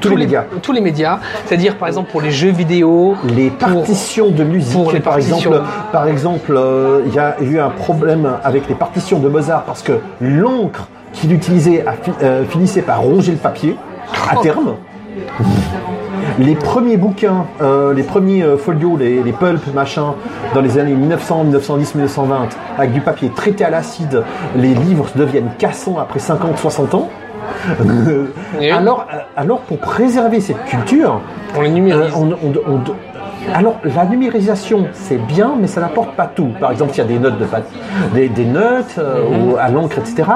[0.00, 0.44] Tous les médias.
[0.62, 1.18] tous les médias.
[1.44, 5.14] C'est-à-dire, par exemple, pour les jeux vidéo, Les pour- partitions de musique, pour les par
[5.14, 5.36] partitions.
[5.50, 5.60] exemple,
[5.92, 9.82] par exemple, euh, il y a eu un problème avec les partitions de Mozart parce
[9.82, 13.76] que l'encre qu'il utilisait a fi- euh, finissait par ronger le papier
[14.30, 14.40] à Oh.
[14.42, 14.74] terme.
[16.38, 20.14] Les premiers bouquins, euh, les premiers euh, folios, les, les pulps, machin,
[20.54, 22.48] dans les années 1900, 1910, 1920,
[22.78, 24.22] avec du papier traité à l'acide,
[24.56, 27.08] les livres deviennent cassants après 50, 60 ans.
[28.72, 31.20] Alors, euh, alors, pour préserver cette culture,
[31.56, 32.12] on les numérise.
[32.16, 32.80] on- on- on-
[33.54, 36.50] alors, la numérisation, c'est bien, mais ça n'apporte pas tout.
[36.60, 37.46] Par exemple, s'il y a des notes, de
[38.14, 39.52] des, des notes euh, Mhm.
[39.52, 40.28] ou à l'encre, etc.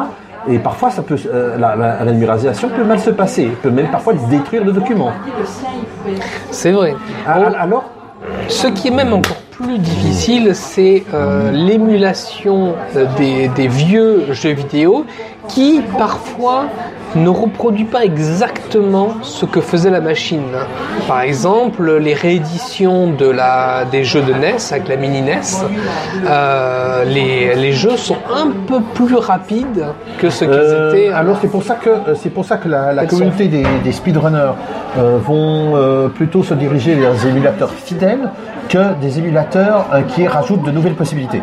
[0.48, 3.88] Et parfois, ça peut, euh, la, la- la numérisation peut mal se passer, peut même
[3.90, 5.12] parfois détruire le document.
[6.50, 6.94] C'est vrai.
[7.26, 7.84] Ah, Alors,
[8.48, 14.52] Ce qui est même encore plus difficile, c'est euh, l'émulation euh, des, des vieux jeux
[14.52, 15.04] vidéo
[15.48, 16.66] qui parfois
[17.14, 20.42] ne reproduit pas exactement ce que faisait la machine.
[21.06, 25.40] Par exemple, les rééditions de la, des jeux de NES avec la mini NES,
[26.26, 29.84] euh, les, les jeux sont un peu plus rapides
[30.18, 31.08] que ce qu'ils euh, étaient.
[31.08, 34.52] alors c'est pour ça que euh, c'est pour ça que la, communauté des, des speedrunners
[34.98, 38.30] euh, vont plutôt se diriger vers des émulateurs fidèles
[38.68, 41.42] que des émulateurs qui rajoutent de nouvelles possibilités.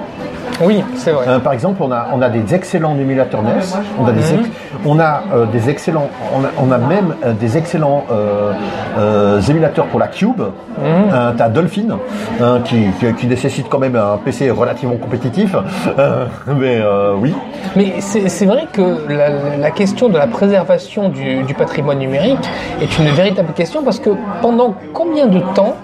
[0.62, 1.26] Oui, c'est vrai.
[1.28, 3.52] Euh, par exemple, on a, on a des excellents émulateurs NES,
[4.00, 4.50] on a des, ex-
[4.86, 8.52] on a, euh, des excellents, on a, on a même euh, des excellents euh,
[8.98, 10.42] euh, émulateurs pour la Cube.
[10.84, 11.98] Euh, T'as Dolphin,
[12.42, 15.56] hein, qui, qui, qui nécessite quand même un PC relativement compétitif,
[15.98, 17.34] Euh, mais euh, oui.
[17.76, 22.50] Mais c'est c'est vrai que la, la question de la préservation du, du patrimoine numérique
[22.82, 25.76] est une véritable question parce que pendant combien de temps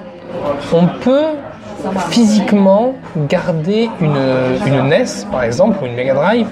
[0.74, 1.28] on peut
[2.10, 2.94] physiquement
[3.30, 4.16] garder une,
[4.66, 6.48] une NES, par exemple, ou une Mega Drive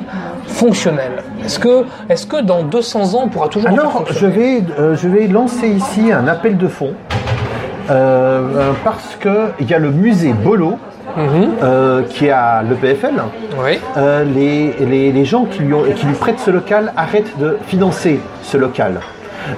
[0.47, 4.95] fonctionnelle Est-ce que, est que dans 200 ans, on pourra toujours Alors, je vais, euh,
[4.95, 6.93] je vais lancer ici un appel de fonds.
[7.89, 7.93] euh,
[8.55, 10.77] euh, parce que il y a le musée Bolo
[11.17, 13.21] euh, qui est à l'EPFL.
[13.63, 13.79] Oui.
[13.97, 17.57] Euh, les, les, les gens qui lui, ont- qui lui prêtent ce local arrêtent de
[17.67, 18.99] financer ce local.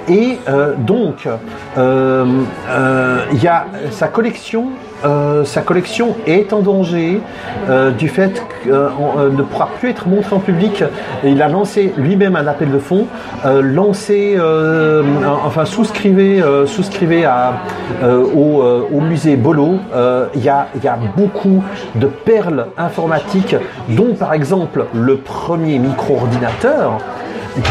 [0.08, 1.28] Et euh, donc,
[1.76, 4.66] il y a sa collection.
[5.04, 7.20] Euh, sa collection est en danger
[7.68, 10.82] euh, du fait qu'il ne pourra plus être montré en public.
[11.24, 13.06] Il a lancé lui-même un appel de fonds,
[13.44, 15.02] euh, lancé, euh,
[15.44, 17.54] enfin souscrivez, euh, souscrivez à,
[18.02, 19.74] euh, au, euh, musée Bolo.
[19.94, 21.62] Euh, Il y, a, il y a beaucoup
[21.94, 23.56] de perles informatiques,
[23.88, 26.98] dont par exemple le premier micro-ordinateur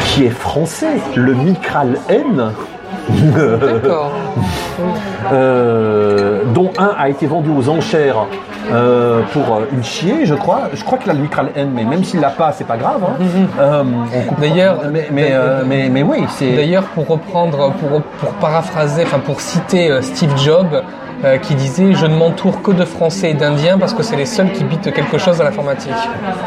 [0.08, 2.52] qui est français, le Micral N.
[3.10, 4.12] D'accord.
[5.34, 8.28] Euh, dont un a été vendu aux enchères
[8.72, 10.64] euh, pour euh, une chier, je crois.
[10.74, 13.02] Je crois qu'il a le Micral N, mais même s'il l'a pas, c'est pas grave.
[13.04, 13.14] hein.
[14.14, 15.34] Comprend- D'ailleurs- mais mais,
[15.66, 16.52] mais mais oui, c'est.
[16.56, 20.82] D'ailleurs, pour reprendre, pour, pour paraphraser, enfin pour citer Steve Jobs,
[21.24, 24.26] euh, qui disait Je ne m'entoure que de Français et d'Indiens parce que c'est les
[24.26, 25.92] seuls qui bitent quelque chose à l'informatique.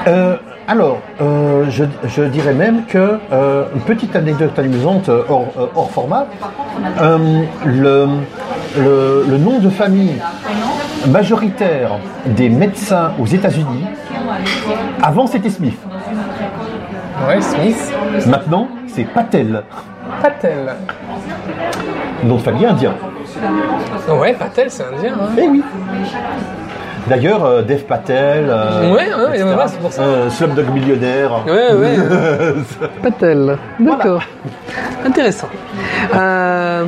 [0.07, 6.27] Euh, alors, euh, je, je dirais même que une petite anecdote amusante hors, hors format.
[7.01, 8.07] le,
[8.79, 10.21] le, le nom de famille
[11.09, 11.93] majoritaire
[12.27, 13.85] des médecins aux États-Unis,
[15.03, 15.79] avant c'était Smith.
[17.27, 17.93] Ouais, Smith.
[18.27, 19.63] Maintenant, c'est Patel,
[20.23, 20.75] Patel.
[22.25, 22.95] nom de famille indien.
[24.09, 25.15] Ouais, Patel, c'est indien.
[25.21, 25.29] Hein.
[25.39, 25.63] Eh oui.
[27.09, 29.45] D'ailleurs, euh, Dev Patel, euh, Ouais, ouais, etc.
[29.45, 30.03] ouais, c'est pour ça.
[30.03, 31.43] Euh, Slumdog Millionnaire.
[31.47, 31.97] Ouais, ouais.
[33.03, 33.57] Patel.
[33.81, 34.23] D'accord.
[35.07, 35.49] Intéressant.
[36.15, 36.85] Euh,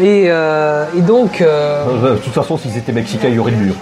[0.00, 3.52] et, euh, et donc, euh, Euh, de toute façon, s'ils étaient mexicains, il y aurait
[3.52, 3.74] le mur.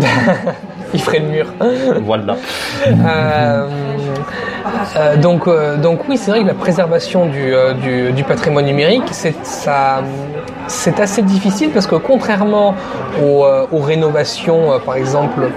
[0.94, 1.46] il ferait le mur.
[2.02, 2.36] voilà.
[4.96, 8.64] Euh, donc, euh, donc oui, c'est vrai que la préservation du, euh, du, du patrimoine
[8.66, 10.02] numérique, c'est ça,
[10.66, 12.74] c'est assez difficile parce que contrairement
[13.22, 15.48] aux, aux rénovations, par exemple,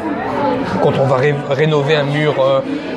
[0.81, 2.33] quand on va ré- rénover un mur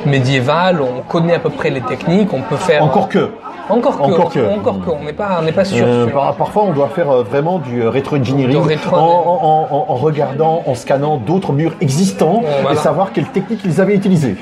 [0.05, 3.29] médiéval, on connaît à peu près les techniques, on peut faire Encore que.
[3.69, 4.39] encore que, encore que.
[4.57, 5.85] encore que, on n'est pas, on n'est pas sûr.
[5.85, 6.13] Euh, sûr.
[6.13, 10.63] par- parfois, on doit faire euh, vraiment du rétro-engineering rétro- en, en- en- en regardant,
[10.65, 12.71] en scannant d'autres murs existants voilà.
[12.73, 14.35] et savoir quelles techniques ils avaient utilisées.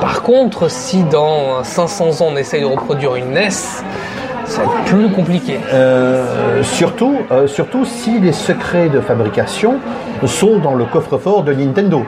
[0.00, 4.84] Par contre, si dans 500 ans on essaye de reproduire une NES, ça va être
[4.84, 5.58] plus compliqué.
[5.72, 9.76] Euh, euh, surtout si les secrets de fabrication
[10.24, 12.04] sont dans le coffre-fort de Nintendo.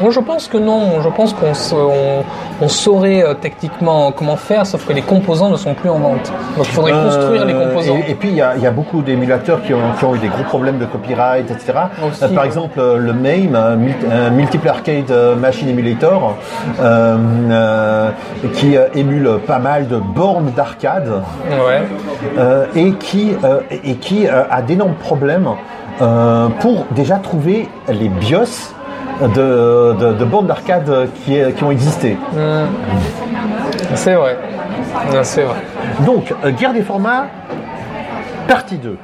[0.00, 1.00] Moi, je pense que non.
[1.00, 2.24] Je pense qu'on sa- on,
[2.60, 6.32] on saurait euh, techniquement comment faire, sauf que les composants ne sont plus en vente.
[6.56, 7.96] Donc, il faudrait Euh, construire les composants.
[8.08, 10.14] Et, et puis, il y, a- il y a beaucoup d'émulateurs qui ont, qui ont
[10.14, 11.72] eu des gros problèmes de copyright, etc.
[12.08, 12.46] Aussi, Euh, par ouais.
[12.46, 13.78] exemple, le MAME,
[14.32, 16.36] Multiple Arcade Machine Emulator,
[18.54, 21.10] qui émule pas mal de bornes d'arcade
[21.50, 21.82] Ouais.
[22.74, 23.32] et qui,
[23.84, 25.48] et qui a d'énormes problèmes
[26.60, 28.72] pour déjà trouver les BIOS
[29.28, 32.16] de, de, de bornes d'arcade qui, qui ont existé.
[32.32, 32.66] Hmm.
[33.94, 34.36] C'est vrai.
[35.22, 35.56] C'est vrai.
[36.04, 37.26] Donc, euh, guerre des formats,
[38.48, 38.96] partie 2.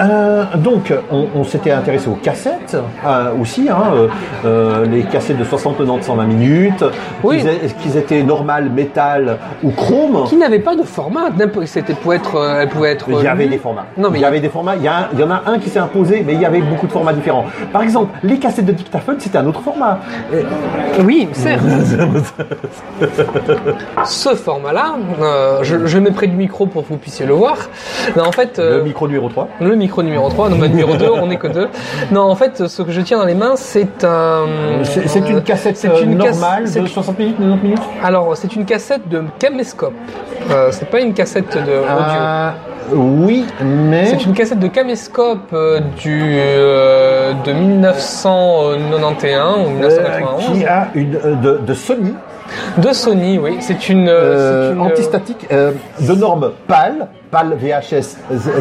[0.00, 4.08] Euh, donc, on, on s'était intéressé aux cassettes euh, aussi, hein,
[4.44, 6.84] euh, les cassettes de 60, 90, 120 minutes,
[7.22, 7.38] Oui.
[7.38, 10.24] qu'ils aient- qu'ils étaient normal, métal ou chrome.
[10.26, 11.30] Qui n'avait pas de format.
[11.66, 13.06] C'était pour être, elle pouvait être.
[13.10, 13.86] Il y avait des formats.
[13.96, 14.76] Non, mais il y avait des formats.
[14.76, 16.44] Il y, a un- il y en a un qui s'est imposé, mais il y
[16.44, 17.44] avait beaucoup de formats différents.
[17.72, 19.98] Par exemple, les cassettes de dictaphone, c'était un autre format.
[21.04, 21.62] Oui, certes.
[24.04, 24.94] Ce format-là,
[25.62, 27.56] je, mets près du micro pour que vous puissiez le voir.
[28.16, 29.48] Mais en fait, euh, Le micro numéro 3.
[29.60, 31.68] Le micro numéro 3, non, bah, numéro 2, on n'est que deux.
[32.12, 34.46] Non, en fait, ce que je tiens dans les mains, c'est un.
[34.84, 38.36] C'est une cassette c'est euh, une casse- normale c'est- de 60 minutes, 90 minutes Alors,
[38.36, 39.94] c'est une cassette de caméscope.
[40.50, 41.82] Euh, c'est pas une cassette de audio.
[41.88, 42.54] Ah,
[42.92, 44.06] Oui, mais.
[44.06, 50.88] C'est une cassette de caméscope euh, du, euh, de 1991 ou euh, 1991 qui a
[50.94, 52.14] une euh, de, de Sony
[52.78, 53.58] de Sony, oui.
[53.60, 58.16] C'est une, euh, euh, c'est une- antistatique euh, de normes pâles PAL VHS.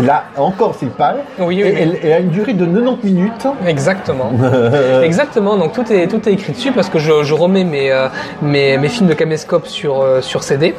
[0.05, 1.17] Là encore, c'est PAL.
[1.39, 1.75] Oui, oui, et oui.
[1.79, 3.47] Elle, elle a une durée de 90 minutes.
[3.67, 4.31] Exactement.
[5.03, 5.57] Exactement.
[5.57, 8.07] Donc tout est tout est écrit dessus parce que je, je remets mes, euh,
[8.41, 10.75] mes mes films de caméscope sur euh, sur CD.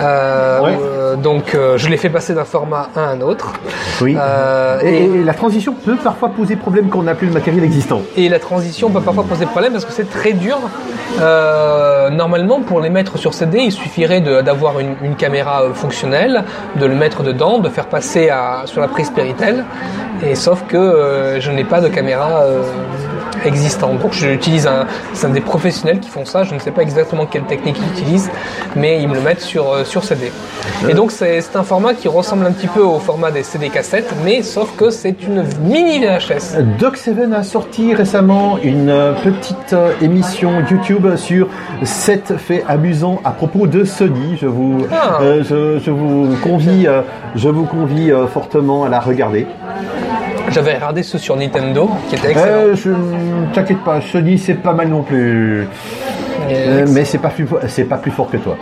[0.00, 0.78] Euh, Ouais.
[0.80, 3.54] euh, donc je les fais passer d'un format à un autre.
[4.00, 4.16] Oui.
[4.18, 8.02] Euh, et, la transition peut parfois poser problème quand on n'a plus le matériel existant.
[8.16, 10.58] Et la transition peut parfois poser problème parce que c'est très dur.
[12.10, 16.44] Normalement, pour les mettre sur CD, il suffirait de- d'avoir une, une caméra fonctionnelle,
[16.76, 19.64] de le mettre de faire passer à, sur la prise Péritel.
[20.22, 22.42] Et sauf que euh, je n'ai pas de caméra
[23.44, 23.98] existante.
[24.00, 26.42] Donc j'utilise un, c'est des professionnels qui font ça.
[26.44, 28.30] Je ne sais pas exactement quelle technique ils utilisent,
[28.76, 30.32] mais ils me le mettent sur, euh, sur CD.
[30.88, 34.12] Et donc c'est un format qui ressemble un petit peu au format des CD cassettes,
[34.24, 36.58] mais sauf que c'est une mini VHS.
[36.78, 41.48] Doc Seven a sorti récemment une euh, petite euh, émission YouTube sur
[41.82, 44.36] 7 faits amusants à propos de Sony.
[44.40, 45.18] Je vous, Ah.
[45.22, 46.86] euh, je, je vous convie,
[47.34, 49.46] je vous convie fortement à la regarder.
[50.52, 52.74] J'avais regardé ceux sur Nintendo, qui étaient excellents.
[52.86, 55.66] Euh, t'inquiète pas, Sony c'est pas mal non plus,
[56.50, 58.56] Euh, mais c'est pas plus, c'est pas plus fort que toi.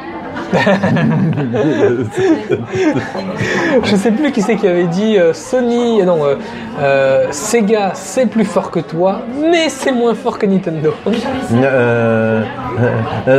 [3.84, 6.34] Je sais plus qui c'est qui avait dit euh, Sony, euh, non, euh,
[6.80, 9.20] euh, Sega c'est plus fort que toi,
[9.50, 10.92] mais c'est moins fort que Nintendo.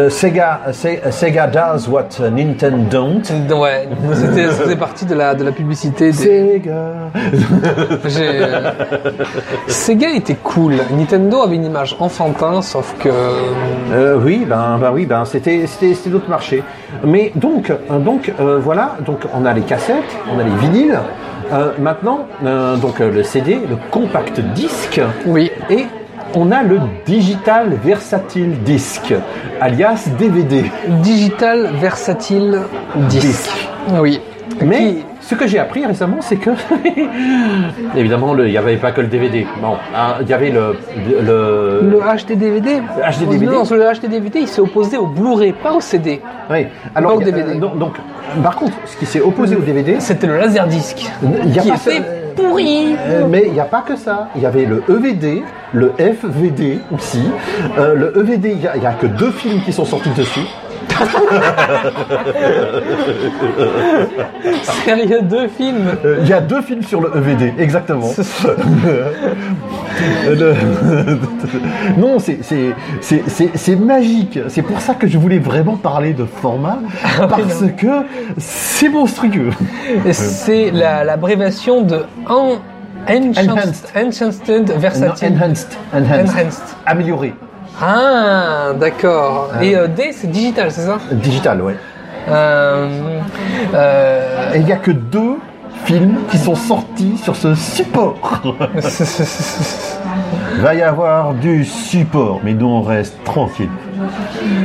[0.10, 3.22] Sega, Se- Sega does what Nintendo don't.
[3.56, 6.08] Ouais, c'était faisait partie de la de la publicité.
[6.12, 6.14] Des...
[6.14, 7.12] Sega.
[8.06, 8.42] J'ai,
[9.68, 10.76] Sega était cool.
[10.92, 13.10] Nintendo avait une image enfantin, sauf que
[14.24, 16.64] oui, ben, ben oui, ben c'était c'était c'était d'autres marchés.
[17.04, 21.00] Mais donc euh, donc euh, voilà, donc on a les cassettes, on a les vinyles.
[21.52, 25.86] Euh, maintenant, euh, donc le CD, le compact disque, oui, et
[26.36, 29.14] on a le digital versatile disque,
[29.60, 30.66] alias DVD.
[31.02, 32.60] digital versatile
[33.10, 33.22] disque.
[33.26, 33.68] Disque.
[34.00, 34.22] Oui.
[34.64, 36.50] Mais Qui- ce que j'ai appris récemment, c'est que
[37.96, 39.46] évidemment, le- il n'y avait pas que le DVD.
[39.62, 40.76] Bon, hein, il y avait le
[41.22, 43.46] le, Le HD-DVD HD-DVD.
[43.46, 46.22] Non, le HD-DVD, il s'est opposé au Blu-ray, pas au CD.
[46.50, 46.68] oui.
[46.96, 47.52] Alors Pas au DVD.
[47.56, 47.94] euh, donc,
[48.44, 51.12] par contre, ce qui s'est opposé au DVD, C'était le Laserdisc.
[51.46, 52.96] il y a qui pas était ce- pourri.
[52.98, 54.30] Euh, mais il n'y a pas que ça.
[54.36, 57.24] Il y avait le EVD, le FVD aussi.
[57.78, 60.10] Euh, le EVD, il n'y a, il y a que deux films qui sont sortis
[60.18, 60.48] dessus.
[64.86, 65.88] Sérieux, deux films.
[66.06, 68.12] Euh, Il y a deux films sur le EVD, exactement.
[70.30, 70.54] Le-
[71.98, 74.40] non, c'est- magique.
[74.48, 76.80] C'est pour ça que je voulais vraiment parler de format,
[77.18, 78.04] parce que
[78.38, 79.50] c'est monstrueux.
[80.12, 82.58] C'est la- l'abréviation de en,
[83.08, 85.30] Enhanced, Enhanced Non, Versatile.
[85.34, 86.64] enhanced, enhanced, Enhanced.
[86.86, 87.34] amélioré,
[87.82, 89.52] Ah, d'accord.
[89.62, 91.76] Et euh, D, c'est digital, c'est ça digital, ouais.
[92.28, 92.88] euh,
[93.74, 95.38] euh, Et il n'y a que deux
[95.86, 98.42] films qui sont sortis sur ce support.
[100.56, 103.70] Il va y avoir du support, mais nous on reste tranquille.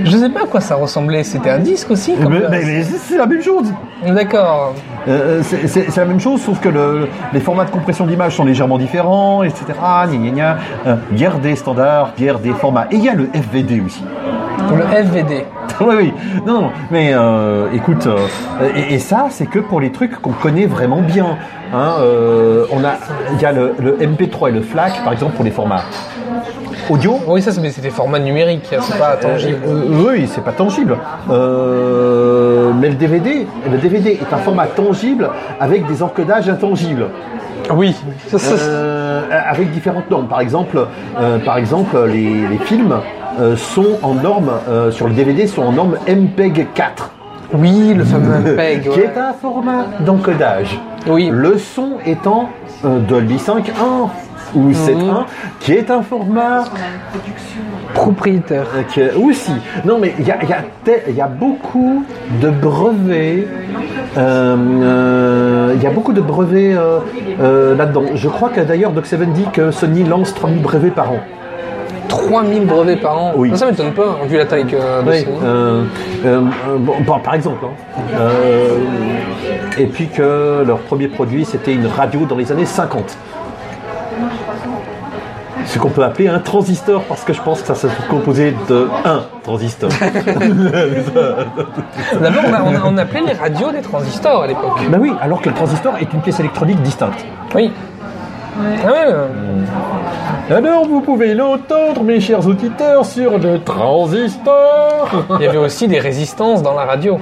[0.05, 1.23] Je sais pas à quoi ça ressemblait.
[1.25, 3.67] C'était un disque aussi comme Mais, ça mais- c'est la même chose.
[4.07, 4.75] D'accord.
[5.09, 8.45] Euh, c'est c'est- la même chose, sauf que le- les formats de compression d'image sont
[8.45, 9.65] légèrement différents, etc.
[9.81, 10.57] Gna, gna, gna.
[10.87, 12.87] Euh, guerre des standards, guerre des formats.
[12.91, 14.03] Et il y a le FVD aussi.
[14.75, 15.45] Le FVD.
[15.81, 16.13] oui, oui.
[16.47, 16.71] Non, non.
[16.91, 18.17] Mais euh, écoute, euh,
[18.75, 21.37] et, et ça, c'est que pour les trucs qu'on connaît vraiment bien.
[21.75, 22.93] Hein, euh, on a,
[23.35, 25.83] il y a le, le MP3 et le FLAC, par exemple, pour les formats
[26.91, 27.19] audio.
[27.27, 28.67] Oui, ça, c'est- mais c'était format numérique.
[28.71, 29.59] C'est pas tangible.
[29.67, 30.97] Euh, oui, c'est pas tangible.
[31.31, 35.29] Euh, mais le DVD, le DVD est un format tangible
[35.61, 37.07] avec des encodages intangibles.
[37.75, 37.95] Oui.
[38.29, 40.29] Ça, ça, Euh, avec différentes normes.
[40.29, 40.79] Par exemple,
[41.21, 42.95] euh, par exemple les, les films
[43.41, 47.11] euh, sont en norme, euh, sur le DVD, sont en norme MPEG 4,
[47.55, 48.83] Oui, le fameux MPEG.
[48.83, 49.05] qui ouais.
[49.15, 50.79] est un format d'encodage.
[51.07, 51.31] Oui.
[51.33, 52.49] Le son étant
[52.85, 54.11] euh, Dolby 5.1
[54.55, 55.25] ou 7.1,
[55.61, 56.65] qui est un format
[57.95, 58.67] Propriétaire.
[58.77, 59.53] euh, qui est- aussi.
[59.85, 62.05] Non, mais il y a, il y a te- il y a beaucoup
[62.43, 63.47] de brevets.
[64.17, 66.99] euh, euh, Il y a beaucoup de brevets euh,
[67.41, 68.05] euh, là-dedans.
[68.15, 71.19] Je crois que d'ailleurs Doc Seven dit que Sony lance 3000 brevets par an.
[72.09, 73.33] 3000 brevets par an.
[73.37, 73.51] Oui.
[73.51, 75.37] Ça, ça m'étonne pas, vu la taille que de Oui, Sony.
[75.43, 75.83] euh,
[76.27, 77.65] euh, euh, bon, bon, par exemple.
[77.65, 78.01] hein.
[78.19, 78.79] Euh,
[79.79, 83.17] et puis que leur premier produit, c'était une radio dans les années 50.
[85.67, 88.89] Ce qu'on peut appeler un transistor, parce que je pense que ça se composait de
[89.05, 89.91] un transistor.
[92.21, 92.45] D'abord,
[92.85, 94.81] on, appelait les radios des transistors à l'époque.
[94.89, 97.25] ben oui, alors que le transistor est une pièce électronique distincte.
[97.55, 97.73] Oui.
[98.57, 99.27] Ah ouais, euh,
[100.51, 105.25] Alors vous pouvez l'entendre, mes chers auditeurs, sur le transistor.
[105.41, 107.19] Il y avait aussi des résistances dans la radio.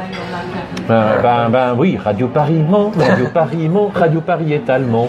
[0.89, 5.09] Ben, ben, ben oui, Radio Paris Mans, Radio Paris Mans, Radio Paris est allemand.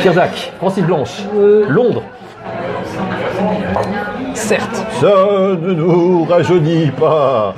[0.00, 1.22] Pierre Dac, Francis Blanche,
[1.68, 2.04] Londres.
[4.34, 4.86] Certes.
[5.00, 5.06] Ça
[5.60, 7.54] ne nous rajeunit pas.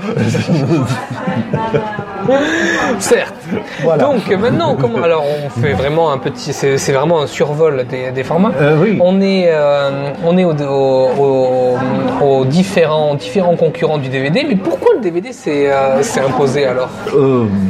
[2.99, 3.35] Certes.
[3.83, 4.05] Voilà.
[4.05, 8.25] Donc maintenant, comment alors on fait vraiment un petit, c'est vraiment un survol des, des
[8.25, 8.53] formats.
[8.61, 8.99] Euh, oui.
[9.01, 14.45] On est, euh, on est aux au, au- aux différents, différents concurrents du DVD.
[14.49, 16.89] Mais pourquoi le DVD s'est euh, s'est imposé alors?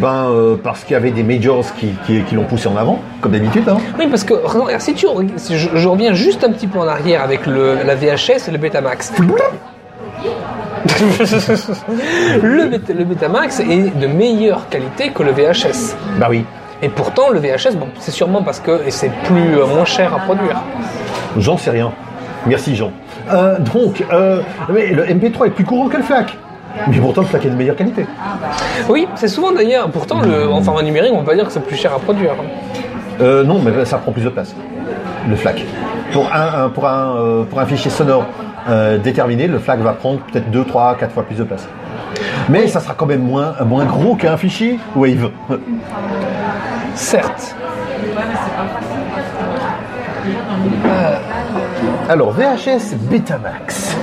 [0.01, 3.33] Ben, parce qu'il y avait des majors qui, qui, qui l'ont poussé en avant, comme
[3.33, 3.69] d'habitude.
[3.69, 3.79] Hein.
[3.99, 4.35] Oui, parce que
[4.79, 5.07] si tu,
[5.51, 8.59] je, je reviens juste un petit peu en arrière avec le, la VHS et le
[8.59, 9.13] Betamax.
[12.43, 15.97] le, Beta- le Betamax est de meilleure qualité que le VHS.
[16.19, 16.45] Bah oui.
[16.83, 20.21] Et pourtant, le VHS, bon, c'est sûrement parce que c'est plus euh, moins cher à
[20.21, 20.57] produire.
[21.39, 21.93] J'en sais rien.
[22.47, 22.91] Merci Jean.
[23.31, 24.41] Euh, donc, euh,
[24.73, 26.37] mais le MP3 est plus courant que le FLAC.
[26.89, 28.07] Mais pourtant, le FLAC est de meilleure qualité.
[28.89, 29.91] Oui, c'est souvent d'ailleurs.
[29.91, 32.31] Pourtant, le, en format numérique, on peut pas dire que c'est plus cher à produire.
[33.21, 34.55] Euh, non, mais ça prend plus de place.
[35.29, 35.65] Le FLAC.
[36.13, 38.25] Pour un, un- pour un, pour un fichier sonore
[38.69, 41.67] euh, déterminé, le FLAC va prendre peut-être 2, 3, 4 fois plus de place.
[42.49, 45.31] Mais ça sera quand même moins, moins gros qu'un fichier Wave.
[46.95, 47.55] Certes.
[52.09, 53.97] Alors, VHS Betamax.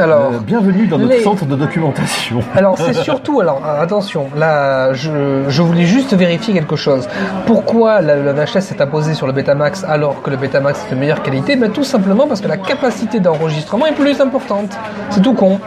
[0.00, 2.40] Alors, Euh, bienvenue dans notre les- centre de documentation.
[2.54, 7.08] Alors c'est surtout, alors euh, attention, là je, je voulais juste vérifier quelque chose.
[7.46, 11.00] Pourquoi la, la VHS s'est imposée sur le Betamax alors que le Betamax est de
[11.00, 11.56] meilleure qualité?
[11.56, 14.76] Ben, Tout simplement parce que la capacité d'enregistrement est plus importante.
[15.10, 15.58] C'est tout con.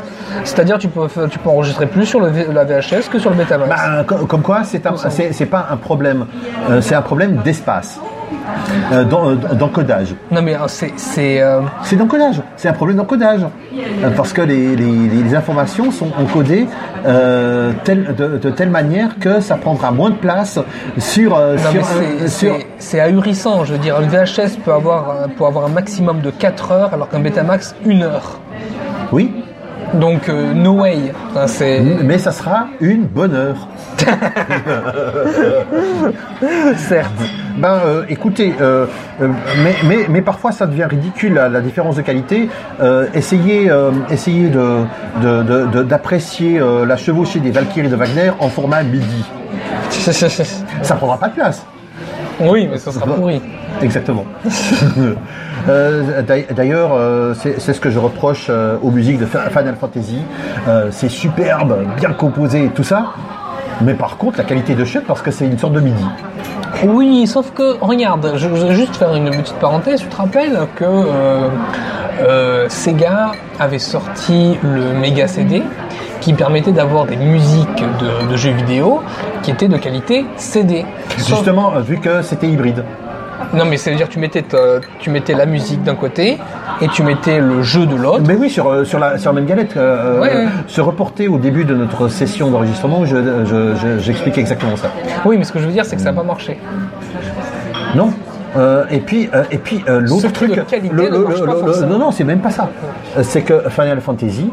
[0.45, 3.69] C'est-à-dire tu peux, tu peux enregistrer plus sur le la VHS que sur le Betamax.
[3.69, 6.25] Bah, co- comme quoi, c'est un- c'est c'est pas un problème,
[6.69, 7.99] euh, c'est un problème d'espace,
[8.91, 10.15] euh, euh, d'encodage.
[10.31, 10.91] Non mais euh, c'est...
[10.97, 11.61] c'est, euh,
[11.93, 13.41] d'encodage, c'est un problème d'encodage.
[14.03, 16.67] Euh, Parce que les, les- les informations sont encodées
[17.83, 20.59] tel- de, de telle manière que ça prendra moins de place
[20.97, 21.37] sur...
[22.27, 22.55] c'est- sur-
[23.01, 26.93] ahurissant, je veux dire, le VHS peut avoir, peut avoir un maximum de 4 heures
[26.93, 28.39] alors qu'un Betamax 1 heure.
[29.11, 29.31] Oui,
[29.93, 31.11] Donc euh, no way.
[31.31, 31.79] Enfin, c'est...
[32.03, 33.67] mais ça sera une bonne heure.
[36.77, 37.11] Certes.
[37.57, 38.85] Ben, euh, écoutez, euh,
[39.21, 39.27] euh,
[39.63, 42.49] mais, mais, mais parfois ça devient ridicule la, la différence de qualité.
[43.13, 43.69] Essayez
[44.09, 44.83] essayez de,
[45.21, 49.25] de- de- de- d'apprécier la chevauchée des Valkyries de Wagner en format MIDI.
[49.89, 51.65] Ça prendra pas de place.
[52.41, 53.41] Oui, mais ça sera pourri.
[53.81, 54.25] Exactement.
[55.67, 60.19] Euh, d'ail- D'ailleurs, euh, c'est ce que je reproche euh, aux musiques de Final Fantasy.
[60.91, 63.07] C'est superbe, bien composé et tout ça.
[63.81, 66.05] Mais par contre, la qualité de chute, parce que c'est une sorte de MIDI.
[66.85, 69.99] Oui, sauf que, regarde, je, je vais juste faire une petite parenthèse.
[69.99, 70.85] Tu te rappelles que
[72.69, 75.61] Sega avait sorti le Mega CD
[76.21, 79.01] qui permettait d'avoir des musiques de, de jeux vidéo
[79.43, 80.85] qui étaient de qualité CD.
[81.17, 82.83] Justement, euh, vu que c'était hybride.
[83.53, 86.37] Non, mais c'est-à-dire tu mettais, ta- tu mettais la musique d'un côté
[86.81, 88.21] et tu mettais le jeu de l'autre.
[88.27, 89.75] Mais oui, sur, euh, sur, la, sur la même galette.
[89.77, 90.45] euh, Ouais, ouais.
[90.67, 94.89] Se reporter au début de notre session d'enregistrement, je- je- exactement ça.
[95.25, 96.59] Oui, mais ce que je veux dire, c'est que ça n'a pas marché.
[97.95, 98.11] Non
[98.57, 101.87] Euh, et puis, euh, et puis euh, l'autre truc, de qualité ne marche pas forcément.
[101.87, 102.69] non, non, c'est même pas ça.
[103.17, 104.49] Euh, C'est que Final Fantasy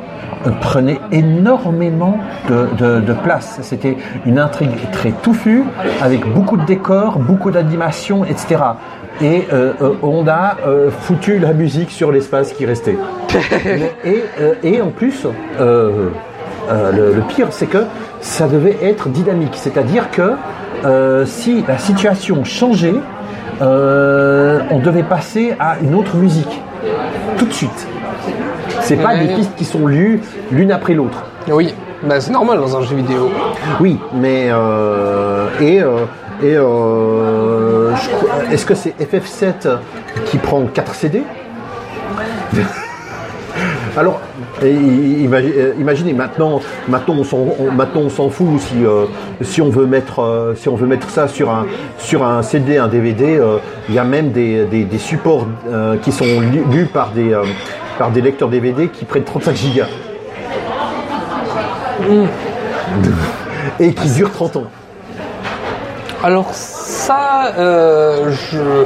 [0.46, 2.18] euh, prenait énormément
[2.48, 3.58] de, de- de place.
[3.62, 5.64] C'était une intrigue très touffue,
[6.02, 8.56] avec beaucoup de décors, beaucoup d'animations, etc.
[9.22, 12.98] Et euh, euh, on a euh, foutu la musique sur l'espace qui restait.
[14.04, 15.24] Et, euh, et en plus,
[15.60, 16.08] euh,
[16.70, 17.84] euh, le, le pire, c'est que
[18.20, 19.54] ça devait être dynamique.
[19.54, 20.32] C'est-à-dire que
[20.84, 22.94] euh, si la situation changeait,
[23.62, 26.60] euh, on devait passer à une autre musique
[27.38, 27.86] tout de suite.
[28.80, 29.26] C'est pas Ouais.
[29.26, 30.20] des pistes qui sont lues
[30.52, 31.24] l'une après l'autre.
[31.48, 33.30] Oui, bah, c'est normal dans un jeu vidéo.
[33.80, 36.04] Oui, mais euh, et euh,
[36.42, 36.52] et
[38.52, 39.78] est-ce que c'est FF7
[40.26, 41.22] qui prend 4 CD
[43.96, 44.20] Alors,
[44.62, 47.24] euh, imaginez maintenant, maintenant on
[48.10, 48.46] s'en, fout
[49.42, 51.50] si on veut mettre ça sur
[52.24, 53.36] un CD, un DVD.
[53.38, 58.48] euh, Il y a même des, supports euh, qui sont lu- lus par des lecteurs
[58.48, 59.86] DVD qui prennent 35 gigas
[63.80, 64.64] et qui durent 30 ans.
[66.22, 67.52] Alors ça,
[68.30, 68.84] je...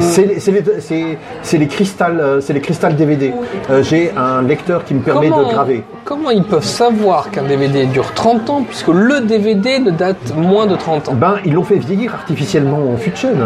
[0.00, 3.34] C'est les, c'est les, les cristals, euh, c'est les cristals DVD.
[3.70, 5.84] Euh, J'ai un lecteur qui me permet de graver.
[6.04, 10.66] comment ils peuvent savoir qu'un DVD dure 30 ans puisque le DVD ne date moins
[10.66, 11.14] de 30 ans?
[11.14, 13.38] Ben, ils l'ont fait vieillir artificiellement en fut de chaîne.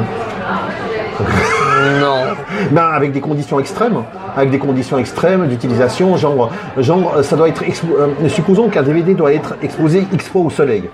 [2.00, 2.16] Non.
[2.70, 4.02] Ben, avec des conditions extrêmes,
[4.36, 9.32] avec des conditions extrêmes d'utilisation, genre, genre, ça doit être, euh, supposons qu'un DVD doit
[9.32, 10.88] être exposé X fois au soleil.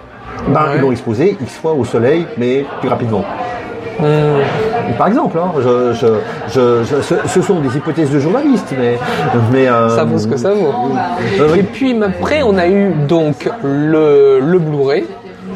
[0.48, 0.66] Ben, Ouais.
[0.76, 3.24] ils l'ont exposé X fois au soleil, mais plus rapidement.
[4.96, 6.06] Par exemple, hein, je, je,
[6.54, 8.98] je- je- ce, ce sont des hypothèses de journalistes, mais,
[9.52, 10.72] mais euh, Ça vaut ce que ça vaut.
[11.40, 11.60] euh, oui.
[11.60, 15.04] Et puis après, on a eu donc le, le Blu-ray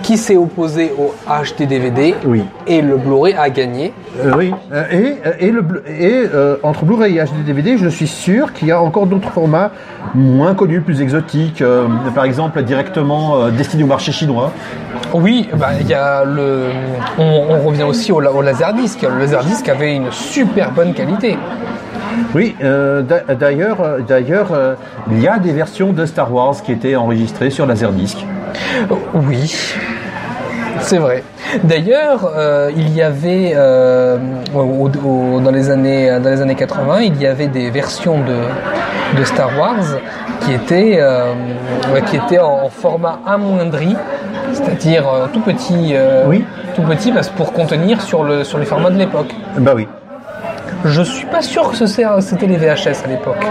[0.02, 2.14] qui s'est opposé au HD DVD.
[2.26, 2.42] Oui.
[2.66, 3.92] Et le Blu-ray a gagné.
[4.22, 4.84] Euh, oui, Euh,
[5.38, 8.72] et, et, le, et euh, entre Blu-ray et HD DVD, je suis sûr qu'il y
[8.72, 9.70] a encore d'autres formats
[10.14, 14.52] moins connus, plus exotiques, euh, par exemple directement euh, destinés au marché chinois.
[15.14, 16.64] Oui, bah, il y a le.
[17.18, 19.02] On, on revient aussi au, au laserdisc.
[19.02, 21.38] Le laserdisc avait une super bonne qualité.
[22.34, 24.74] Oui, euh, d'a- d'ailleurs, euh, d'ailleurs, euh,
[25.10, 28.18] il y a des versions de Star Wars qui étaient enregistrées sur Laserdisc.
[29.14, 29.54] Oui,
[30.80, 31.22] c'est vrai.
[31.64, 34.16] D'ailleurs, euh, il y avait euh,
[34.54, 39.18] au- au- dans les années dans les années 80, il y avait des versions de,
[39.18, 39.84] de Star Wars
[40.40, 41.32] qui étaient euh,
[42.06, 43.96] qui étaient en, en format amoindri,
[44.52, 45.94] c'est-à-dire tout petit,
[46.26, 46.44] Oui.
[46.74, 49.32] tout petit, parce pour contenir sur le sur les formats de l'époque.
[49.58, 49.86] Bah oui.
[50.84, 53.46] Je suis pas sûr que ce soit- c'était les VHS à l'époque,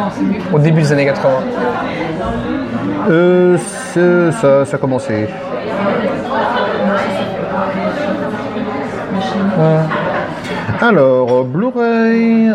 [0.52, 1.32] au début des années 80.
[3.10, 3.58] Euh,
[3.94, 5.28] ça, ça a commencé.
[10.82, 12.52] Alors, Blu-ray,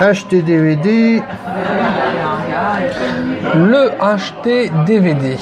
[0.00, 1.22] HD DVD,
[3.54, 5.36] Le HD DVD.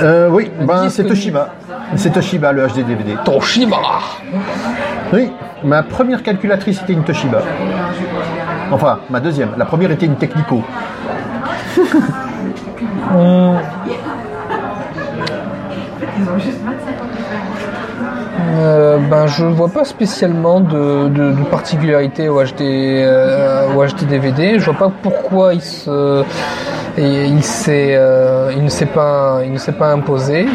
[0.00, 1.48] euh, oui, ben, c'est Toshiba.
[1.96, 3.14] C'est Toshiba le HD DVD.
[3.24, 3.78] Toshiba.
[5.12, 5.32] Oui,
[5.64, 7.40] ma première calculatrice était une Toshiba.
[8.70, 9.50] Enfin, ma deuxième.
[9.56, 10.62] La première était une Technico.
[18.48, 23.84] Euh, ben, je ne vois pas spécialement de, de, de particularité au HD, euh, au
[23.84, 24.58] HD DVD.
[24.58, 26.24] Je vois pas pourquoi il se,
[26.96, 30.46] et il, s'est, euh, il ne s'est pas, il ne s'est pas imposé.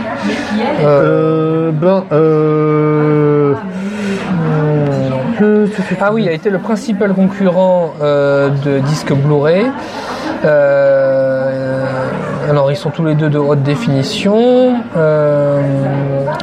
[0.82, 2.04] Euh, Euh, ben,
[6.02, 9.66] ah oui, il a été le principal concurrent de disques Blu-ray.
[10.46, 11.83] Euh,
[12.50, 14.76] alors ils sont tous les deux de haute définition.
[14.96, 15.62] Euh,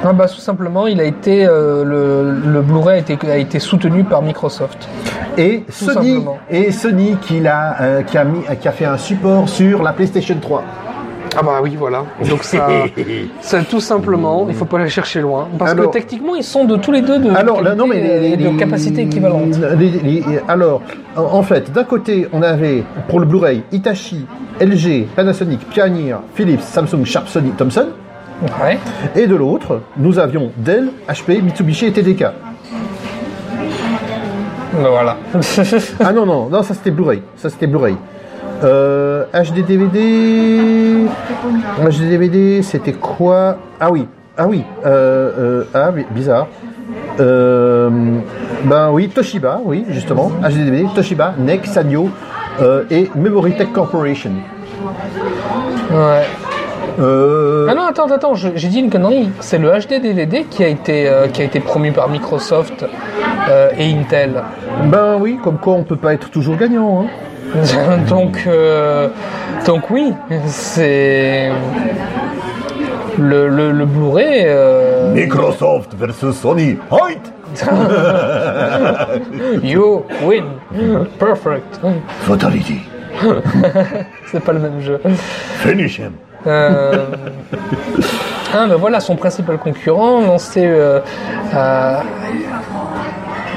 [0.03, 3.59] ah bah tout simplement, il a été euh, le, le Blu-ray a été, a été
[3.59, 4.89] soutenu par Microsoft.
[5.37, 6.39] Et Sony, simplement.
[6.51, 10.37] et Sony qui, euh, qui, a mis, qui a fait un support sur la PlayStation
[10.41, 10.63] 3.
[11.37, 12.05] Ah bah oui, voilà.
[12.29, 12.67] Donc ça,
[13.41, 15.49] ça tout simplement, il faut pas aller chercher loin.
[15.59, 17.87] Parce Alors- que techniquement, ils sont de tous les deux de, Alors, là, qualité non,
[17.87, 19.57] mais les, et de les- capacité équivalente.
[19.79, 20.83] les- alors,
[21.17, 24.27] en en fait, d'un côté, on avait pour le Blu-ray Hitachi,
[24.61, 27.87] LG, Panasonic, Pioneer, Philips, Samsung, Sharp, Sony, Thomson.
[28.63, 28.79] Ouais.
[29.15, 32.25] Et de l'autre, nous avions Dell, HP, Mitsubishi et TDK.
[34.73, 35.17] Ben voilà.
[36.03, 37.23] Ah non, non, non, ça c'était Blu-ray.
[37.37, 37.97] Ça c'était Blu-ray.
[38.63, 41.07] Euh, HD DVD.
[41.83, 43.57] HD DVD, c'était quoi?
[43.81, 44.07] Ah oui,
[44.37, 46.49] ah oui, euh, euh, ah bizarre.
[47.21, 47.91] Euh,
[48.65, 50.31] ben oui, Toshiba, oui, justement.
[50.43, 52.09] HD DVD, Toshiba, NEC, Sanyo
[52.91, 54.33] et Memory Tech Corporation.
[55.91, 56.27] ouais.
[56.99, 59.31] Euh, Ah non, attends, attends, j'ai dit une connerie.
[59.41, 62.85] C'est le HD DVD qui a été, euh, qui a été promu par Microsoft
[63.49, 64.43] euh, et Intel.
[64.87, 67.03] ben oui, comme quoi on peut pas être toujours gagnant.
[67.03, 67.07] Hein.
[68.09, 69.09] donc, euh,
[69.67, 70.13] donc oui,
[70.47, 71.51] c'est
[73.19, 74.45] le, le, le Blu-ray.
[74.47, 76.79] euh, Microsoft versus Sony.
[76.91, 77.33] Height
[79.63, 80.45] you win,
[81.19, 81.81] perfect.
[82.21, 82.81] Fatality.
[84.31, 85.01] C'est pas le même jeu.
[85.59, 86.13] Finish him.
[86.47, 87.07] Euh,
[88.55, 90.63] ah, ben voilà, son principal concurrent, lancé.
[90.65, 91.01] euh,
[91.53, 92.03] à-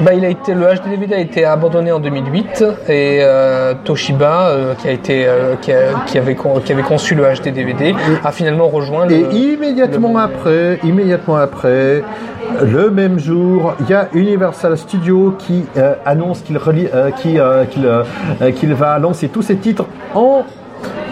[0.02, 4.48] bah, il a été, le HD DVD a été abandonné en 2008 et euh, Toshiba,
[4.48, 7.50] euh, qui, a été, euh, qui, a- qui avait, con- qui avait conçu le HD
[7.52, 9.32] DVD, a finalement rejoint Et le.
[9.32, 12.02] immédiatement le- après, immédiatement après,
[12.62, 17.38] le même jour, il y a Universal Studios qui euh, annonce qu'il relie- euh, qui,
[17.38, 18.02] euh, qu'il, euh,
[18.42, 20.42] euh, qu'il va lancer tous ses titres en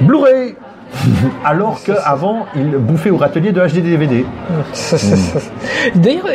[0.00, 0.54] Blu-ray.
[1.44, 4.24] Alors qu'avant, il bouffait au râtelier de HD DVD.
[5.94, 6.26] D'ailleurs,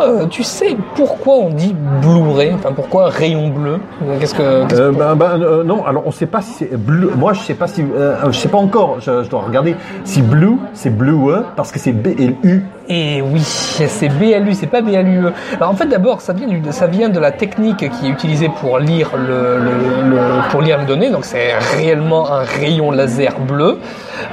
[0.00, 3.78] euh, tu sais pourquoi on dit Blu-ray Enfin, pourquoi rayon bleu?
[4.20, 4.42] Qu'est-ce que.
[4.42, 7.12] Euh, ben, ben, euh, non, alors on sait pas si c'est bleu.
[7.16, 9.00] Moi, je sais pas si, euh, je sais pas encore.
[9.00, 11.16] Je, je dois regarder si blue, c'est blue
[11.56, 12.62] parce que c'est B et U.
[12.88, 15.32] Et oui, c'est BLU, c'est pas BLUE.
[15.56, 20.50] Alors en fait, d'abord, ça vient, de la technique qui est utilisée pour lire le,
[20.50, 21.10] pour lire les données.
[21.10, 23.78] Donc c'est réellement un rayon laser bleu.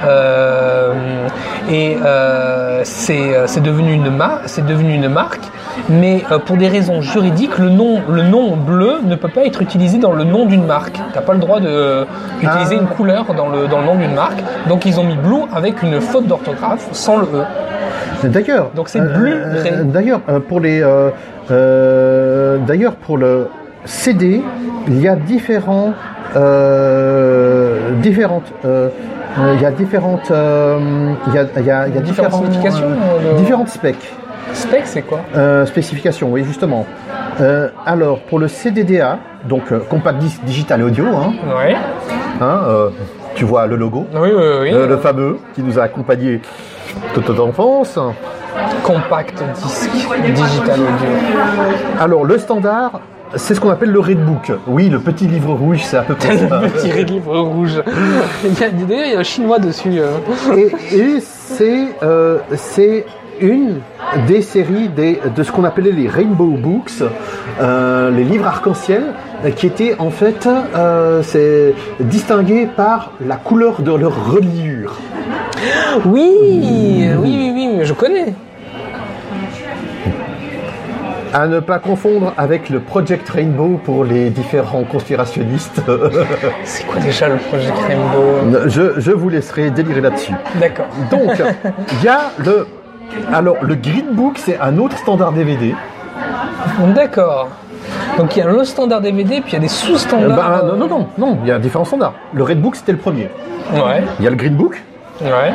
[0.04, 1.26] Euh,
[1.70, 2.82] et euh,
[4.10, 5.42] marque, c'est devenu une marque.
[5.88, 9.60] Mais euh, pour des raisons juridiques, le nom, le nom bleu ne peut pas être
[9.62, 10.98] utilisé dans le nom d'une marque.
[11.12, 12.82] T'as pas le droit d'utiliser Ah.
[12.82, 14.42] une couleur dans le, dans le nom d'une marque.
[14.68, 17.44] Donc ils ont mis blue avec une faute d'orthographe sans le E.
[18.28, 19.70] D'ailleurs, Donc c'est euh, Blu-ray.
[19.72, 21.10] euh, D'ailleurs, euh, pour les, euh,
[21.50, 23.48] euh, d'ailleurs pour le
[23.84, 24.42] CD,
[24.88, 25.92] il y a différents,
[26.36, 28.88] euh, différentes, euh,
[29.38, 30.78] euh, il y a différentes, euh,
[31.28, 33.38] il y a, il y a, il y a Différentes différents, significations, euh, euh, de-
[33.38, 34.14] différentes specs.
[34.54, 35.66] Spec, c'est quoi Euh,
[36.22, 36.86] oui, justement.
[37.40, 41.74] Euh, alors, pour le CDDA, donc euh, Compact Disc Digital Audio, hein, Ouais.
[42.40, 42.90] hein, euh,
[43.34, 44.70] tu vois le logo, Oui, oui, oui.
[44.72, 46.40] euh, le fameux qui nous a accompagnés
[47.12, 47.98] toute notre enfance.
[48.84, 49.90] Compact disque
[50.34, 51.08] digital audio.
[52.00, 53.00] Alors, le standard,
[53.34, 54.52] c'est ce qu'on appelle le Redbook.
[54.68, 56.60] Oui, le petit livre rouge, c'est à peu près ça.
[56.60, 57.82] Le petit livre rouge.
[58.44, 59.94] Il y a- D'ailleurs, il y a un chinois dessus.
[60.56, 63.04] Et, et c'est euh, c'est
[63.40, 63.80] une
[64.26, 67.02] des séries des, de ce qu'on appelait les Rainbow Books,
[67.60, 69.02] euh, les livres arc-en-ciel,
[69.44, 71.22] euh, qui étaient en fait euh,
[72.00, 74.94] distingués par la couleur de leur reliure.
[76.04, 78.34] Oui, oui, oui, oui, mais je connais.
[81.32, 85.80] À ne pas confondre avec le Project Rainbow pour les différents conspirationnistes.
[86.64, 88.68] C'est quoi déjà le projet Rainbow?
[88.68, 90.32] Je, je vous laisserai délirer là-dessus.
[90.60, 90.86] D'accord.
[91.10, 91.42] Donc,
[91.92, 92.66] il y a le.
[93.32, 95.74] Alors, le Green Book, c'est un autre standard DVD.
[96.94, 97.48] D'accord.
[98.16, 100.36] Donc il y a le standard DVD, puis il y a des sous-standards.
[100.36, 102.14] bah, non, non, non, non, il y a différents standards.
[102.32, 103.28] Le Red Book, c'était le premier.
[103.72, 104.82] Ouais, Il y a le Green Book,
[105.20, 105.52] ouais.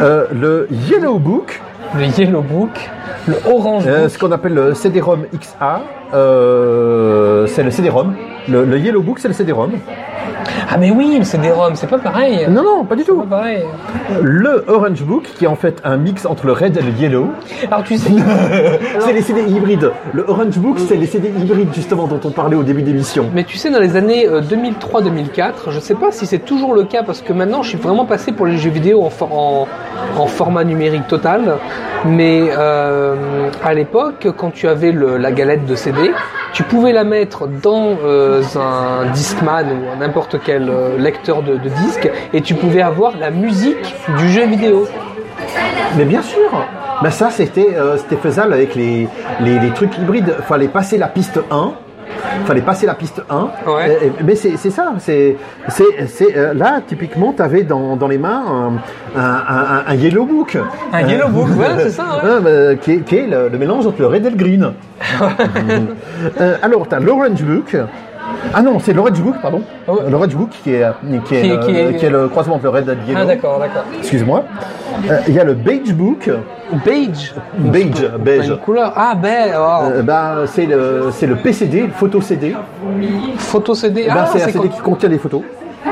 [0.00, 1.60] euh, le Yellow Book,
[1.94, 2.90] Le Yellow Book,
[3.28, 5.82] le Orange euh, ce qu'on appelle le CD-ROM XA,
[6.14, 8.14] euh, c'est le CD-ROM.
[8.48, 9.72] Le, le Yellow Book, c'est le CD-ROM.
[10.70, 12.46] Ah mais oui, le CD-ROM, c'est pas pareil.
[12.48, 13.18] Non, non, pas du C'est tout.
[13.22, 13.64] pas pareil.
[14.22, 17.28] Le Orange Book, qui est en fait un mix entre le Red et le Yellow.
[17.70, 18.10] Alors tu sais,
[19.00, 19.90] C'est les CD hybrides.
[20.12, 23.26] Le Orange Book, c'est les CD hybrides, justement, dont on parlait au début d'émission.
[23.34, 26.84] Mais tu sais, dans les années euh, 2003-2004, je sais pas si c'est toujours le
[26.84, 29.68] cas parce que maintenant je suis vraiment passé pour les jeux vidéo en, for- en,
[30.16, 31.56] en format numérique total.
[32.04, 33.14] Mais euh,
[33.64, 36.12] à l'époque, quand tu avais le- la galette de CD,
[36.52, 41.68] tu pouvais la mettre dans euh, un Discman ou n'importe quel euh, lecteur de, de
[41.68, 44.86] disque et tu pouvais avoir la musique du jeu vidéo.
[45.96, 46.50] Mais bien sûr
[47.02, 49.06] ben ça, c'était euh, c'était faisable avec les,
[49.40, 50.34] les, les trucs hybrides.
[50.48, 51.72] Fallait passer la piste 1.
[52.46, 53.48] Fallait passer la piste 1.
[53.70, 53.98] Ouais.
[54.02, 54.94] Et- et- mais c'est c'est ça.
[54.98, 55.36] C'est
[55.68, 58.42] c'est- c'est, euh, là, typiquement, tu avais dans, dans les mains
[59.14, 60.56] un, un, un- un Yellow Book.
[60.90, 62.04] un Yellow Book, Voilà, c'est ça.
[62.24, 62.40] ouais.
[62.42, 64.72] Bah, qui, est, qui est le, le mélange entre le red et le green.
[66.40, 67.76] Euh, alors, tu as l'Orange Book.
[68.54, 69.62] Ah non, c'est l'Orange Book, pardon.
[69.88, 70.10] Ouais.
[70.10, 70.86] L'Orange Book qui est,
[71.26, 73.00] qui, est, Qui- euh, qui est- qui est le croisement entre le red et le
[73.06, 73.20] yellow.
[73.22, 73.84] Ah d'accord, d'accord.
[73.98, 74.44] Excuse-moi.
[75.10, 76.30] Euh, Il y a le Beige Book.
[76.84, 77.34] Beige.
[77.58, 78.48] Beige, beige.
[78.48, 78.92] Une couleur.
[78.96, 79.52] Ah, beige.
[79.56, 79.84] oh.
[79.92, 82.54] Euh, bah, c'est le, c'est le PCD, le photo CD.
[83.38, 84.06] Photo CD.
[84.08, 85.42] Bah, ah, c'est un c'est CD qui contient des photos.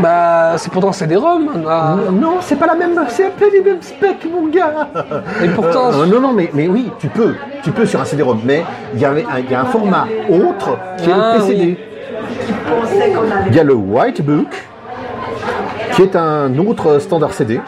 [0.02, 1.48] Bah, c'est pourtant CD-ROM.
[1.68, 1.94] Ah.
[2.12, 4.88] Non, c'est pas la même, c'est un peu les mêmes specs, mon gars.
[5.44, 8.40] Et pourtant, Euh, non, non, mais, mais oui, tu peux, tu peux sur un CD-ROM,
[8.44, 8.64] mais
[8.94, 11.78] il y, avait un- il y a un format autre qui est Ah, le PCD.
[13.48, 14.48] Il y a le White Book,
[15.94, 17.60] qui est un autre standard CD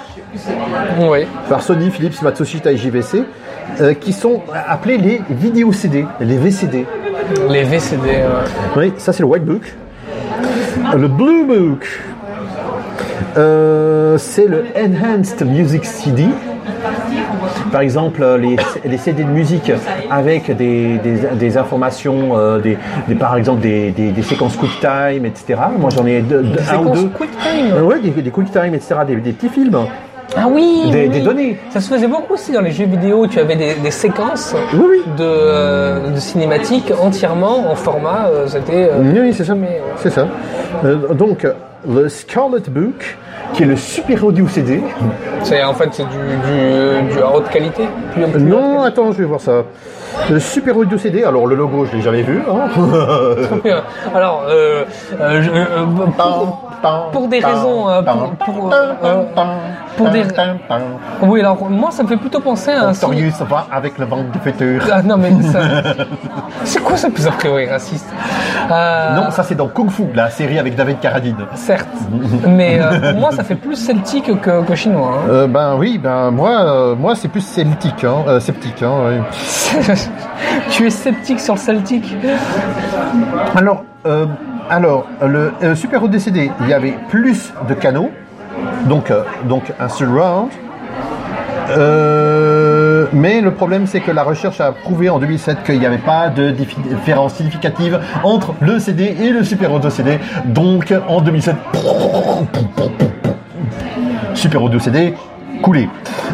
[0.98, 1.26] oui.
[1.48, 3.24] par Sony, Philips, Matsushita et JVC,
[3.80, 6.86] euh, qui sont appelés les vidéo CD, les VCD.
[7.48, 8.08] Les VCD.
[8.08, 8.24] ouais.
[8.76, 9.74] Oui, ça c'est le White Book.
[10.96, 11.86] Le Blue Book,
[13.36, 16.26] euh, c'est le Enhanced Music CD.
[17.72, 19.70] Par exemple, euh, les, les CD de musique
[20.10, 23.92] avec des, des, des informations, euh, des, des- par exemple des,
[24.22, 25.60] séquences QuickTime, etc.
[25.78, 27.08] Moi j'en ai deux, un ou deux.
[27.08, 27.72] QuickTime.
[27.74, 28.94] Euh, ouais, des, des QuickTime, etc.
[29.06, 29.78] Des petits films.
[30.36, 31.22] Ah oui, Des- oui, des oui.
[31.24, 31.58] données.
[31.70, 33.26] Ça se faisait beaucoup aussi dans les jeux vidéo.
[33.26, 35.02] Tu avais des, des séquences Oui, oui.
[35.16, 38.28] de, euh, de cinématiques entièrement en format.
[38.28, 38.88] euh, C'était.
[38.92, 39.54] euh, Oui, c'est ça.
[39.98, 40.26] C'est ça.
[40.84, 41.46] Euh, donc,
[41.88, 43.16] le Scarlet Book,
[43.54, 44.82] qui est le super audio CD.
[45.44, 46.08] C'est en fait c'est du,
[47.08, 47.84] du, du à haute qualité.
[48.12, 49.62] Plus, plus Non, attends, je vais voir ça.
[50.30, 52.42] Le Super Audio CD, alors le logo, je l'ai jamais vu.
[52.50, 52.68] hein.
[54.14, 54.84] Alors, euh,
[55.20, 55.84] euh, je- euh,
[56.16, 58.92] pour, pour des raisons, euh, pour, pour, euh,
[59.96, 60.24] pour des-
[61.22, 64.04] oui, alors moi ça me fait plutôt penser à un signe- Victorious va avec le
[64.06, 64.82] ventre de fêteur.
[64.92, 65.58] Ah non mais ça,
[66.64, 68.08] c'est quoi ça plus a priori raciste
[68.70, 71.36] Euh, Non, ça c'est dans Kung Fu, la série avec David Carradine.
[71.54, 71.86] Certes,
[72.46, 72.78] mais
[73.10, 75.20] pour moi ça fait plus celtique que, que chinois.
[75.30, 75.46] hein.
[75.48, 78.82] Ben oui, ben moi, moi c'est plus celtique, hein, sceptique.
[78.82, 79.22] Hein.
[80.70, 82.14] tu es sceptique sur le celtique
[83.54, 84.26] Alors, euh,
[85.22, 88.10] le euh, Super Audio CD, il y avait plus de canaux,
[88.86, 90.50] donc, euh, donc un surround.
[91.70, 95.98] Euh, mais le problème, c'est que la recherche a prouvé en 2007 qu'il n'y avait
[95.98, 100.18] pas de différence significative entre le CD et le Super Audio CD.
[100.44, 101.56] Donc, en 2007,
[104.34, 105.14] Super Audio CD
[105.66, 105.88] coulé.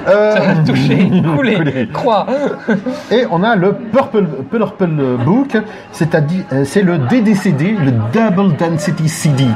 [0.08, 1.88] Euh, Touché, coulé, Coulé.
[1.90, 2.26] croix.
[3.10, 5.56] Et on a le Purple, Purple Book,
[5.90, 9.46] c'est-à-dire euh, c'est le DDCD, le Double Density CD.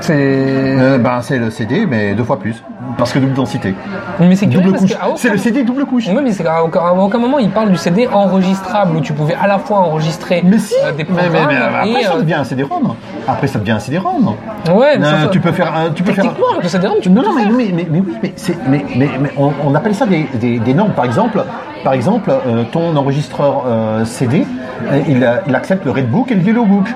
[0.00, 0.14] C'est.
[0.16, 2.62] Euh, ben c'est le CD, mais deux fois plus,
[2.96, 3.74] parce que double densité.
[4.20, 4.92] Mais c'est Double couche.
[4.92, 6.04] aucun- C'est le CD double couche.
[6.08, 9.12] Oui, mais c'est qu'à aucun, à aucun moment il parle du CD enregistrable où tu
[9.12, 10.74] pouvais à la fois enregistrer Mais si.
[10.84, 12.94] euh, des mais, programmes mais- mais après et ça euh, devient un CD-ROM.
[13.26, 14.34] Après ça devient un CD-ROM.
[14.74, 16.24] ouais, mais Euh, ça- tu peux faire, un- tu peux faire.
[16.62, 17.52] le CD-ROM tu Non, peux non, mais, faire.
[17.52, 20.74] mais, mais, mais oui, mais, c'est, mais, mais, on, on appelle ça des, des, des
[20.74, 20.92] normes.
[20.92, 21.42] Par exemple,
[21.84, 24.46] par exemple euh, ton enregistreur euh, CD,
[24.90, 26.86] euh, il accepte le Redbook et le Yellowbook.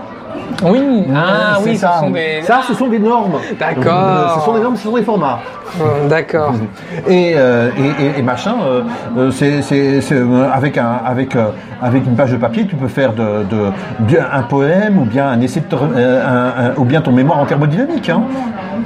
[0.64, 1.94] Oui, ah oui, ça.
[1.94, 2.42] ce sont des.
[2.42, 3.34] Ça, ce sont des normes.
[3.58, 3.92] D'accord.
[3.92, 5.40] Euh, Ce sont des normes, ce sont des formats.
[5.80, 6.52] Hum, D'accord.
[7.08, 8.82] Et, euh, et, et, et machin, euh,
[9.16, 9.62] euh, c'est,
[10.12, 11.46] euh, avec, un, avec, euh,
[11.82, 13.70] avec une page de papier, tu peux faire de, de,
[14.00, 17.38] bien un poème ou bien un essai, de, euh, un- un- ou bien ton mémoire
[17.38, 18.10] en thermodynamique.
[18.10, 18.22] Hein.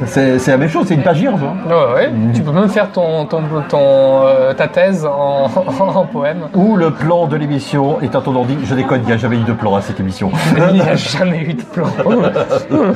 [0.06, 1.40] C'est, la même chose, c'est une page vierge.
[1.42, 1.54] hein.
[1.68, 2.10] Ouais, ouais.
[2.34, 3.80] Tu peux même faire ton, ton, ton,
[4.26, 6.48] euh, ta thèse en, en poème.
[6.54, 8.56] Ou le plan de l'émission est un ton ordi.
[8.64, 10.30] Je déconne, il n'y a jamais eu de plan à cette émission.
[10.68, 11.86] Il n'y a jamais eu de plan.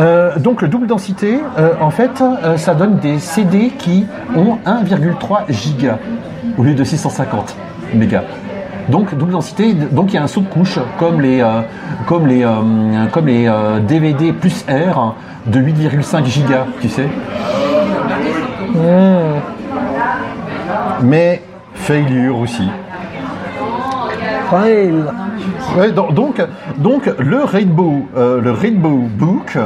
[0.00, 4.58] Euh, donc le double densité, euh, en fait, euh, ça donne des CD qui ont
[4.66, 5.98] 1,3 giga
[6.58, 7.54] au lieu de 650
[7.94, 8.22] mégas.
[8.88, 11.60] Donc double densité, donc il y a un saut de couche comme les euh,
[12.06, 15.14] comme les euh, comme les euh, DVD plus R
[15.46, 17.08] de 8,5 gigas, tu sais.
[21.02, 21.42] Mais
[21.74, 22.68] failure aussi.
[24.50, 25.04] Fail.
[25.76, 26.42] Ouais, donc, donc,
[26.78, 29.58] donc, le Rainbow, euh, le Rainbow Book,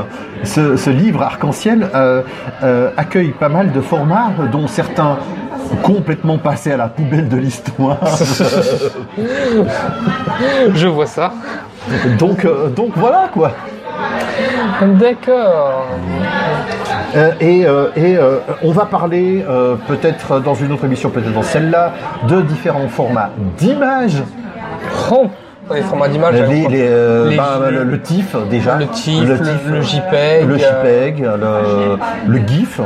[0.42, 2.22] ce, ce livre arc-en-ciel euh,
[2.62, 5.18] euh, accueille pas mal de formats, dont certains
[5.82, 7.98] complètement passés à la poubelle de l'histoire.
[10.74, 11.32] Je vois ça.
[12.18, 13.52] donc, euh, donc voilà quoi.
[14.80, 15.86] D'accord.
[17.16, 19.44] Euh, et euh, et euh, on va parler
[19.86, 21.92] peut-être dans une autre émission, peut-être dans celle-là,
[22.28, 24.22] de différents formats d'images.
[25.10, 25.26] Oh,
[25.74, 26.34] les formats d'image.
[26.34, 28.76] Les, les, euh, Les- ben, le, le TIFF déjà.
[28.76, 32.80] Le TIFF, le- le JPEG, Le euh, JPEG, le, le GIF.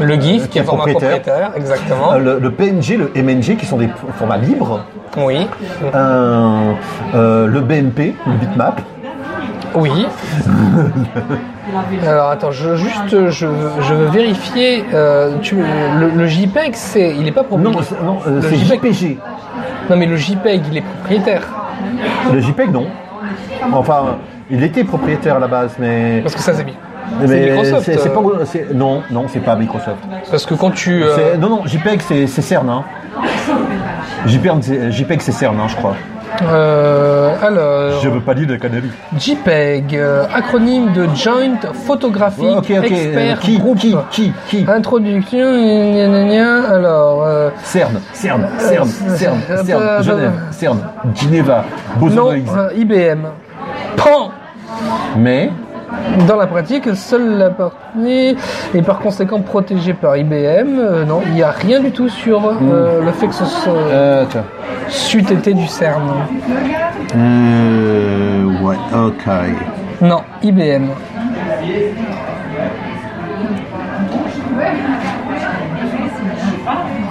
[0.00, 1.20] Le GIF, qui est format propriétaire.
[1.20, 2.12] propriétaire, exactement.
[2.14, 4.80] Euh, le, PNG, le MNG, qui sont des formats libres,
[5.16, 5.46] Oui.
[5.94, 6.72] Euh,
[7.14, 8.80] euh, le BMP, le bitmap,
[9.74, 9.90] Oui.
[12.06, 13.46] Alors attends, je, juste, je,
[13.80, 14.84] je veux vérifier.
[14.92, 17.84] euh, tu, le, le JPEG, c'est, il est pas non, propriétaire.
[17.84, 18.40] c'est- non, euh.
[18.42, 19.18] JPG.
[19.90, 21.42] Non, mais le JPEG, il est propriétaire.
[22.32, 22.86] Le JPEG, non.
[23.72, 24.16] Enfin,
[24.50, 26.20] il était propriétaire à la base, mais.
[26.22, 26.74] Parce que ça, c'est bien.
[27.20, 27.82] C'est mais Microsoft.
[27.84, 29.98] c'est- c'est euh, pas- c'est- non, non, c'est pas Microsoft.
[30.30, 31.02] Parce que quand tu.
[31.02, 32.68] euh, Non, non, JPEG, c'est c'est CERN.
[32.70, 32.84] Hein.
[34.26, 35.94] JPEG, c'est- JPEG, c'est CERN, hein, je crois.
[36.42, 38.00] Euh, alors.
[38.02, 38.58] Je veux pas dire de.
[39.18, 42.70] JPEG, euh, acronyme de Joint Photographic Ouais, ok, ok.
[42.70, 43.78] euh, Expert qui, Group.
[43.78, 44.64] qui, qui, qui?
[44.68, 46.68] Introduction, gna, gna, gna.
[46.74, 47.24] alors.
[47.24, 50.78] euh, CERN, CERN, CERN, CERN, CERN, Genève, CERN,
[51.14, 51.64] Geneva,
[51.96, 52.32] Boson
[52.76, 53.26] IBM.
[53.96, 54.30] Pan
[55.16, 55.50] Mais,
[56.26, 58.36] Dans la pratique, seule la partie
[58.74, 60.78] est par conséquent protégée par IBM.
[60.78, 63.72] Euh, non, il n'y a rien du tout sur euh, le fait que ce soit
[63.72, 64.24] euh,
[64.88, 66.02] c'eût été du CERN.
[67.16, 69.26] Euh, ouais, ok.
[70.00, 70.88] Non, IBM.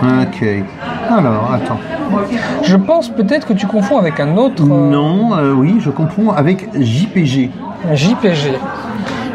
[0.04, 0.44] Ok.
[1.10, 1.80] Alors, attends.
[2.64, 6.32] Je pense peut-être que tu confonds avec un autre euh, Non, euh, oui, je comprends
[6.34, 7.50] avec JPG.
[7.94, 8.54] JPG.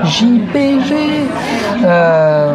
[0.05, 0.95] JPG.
[1.85, 2.55] Euh,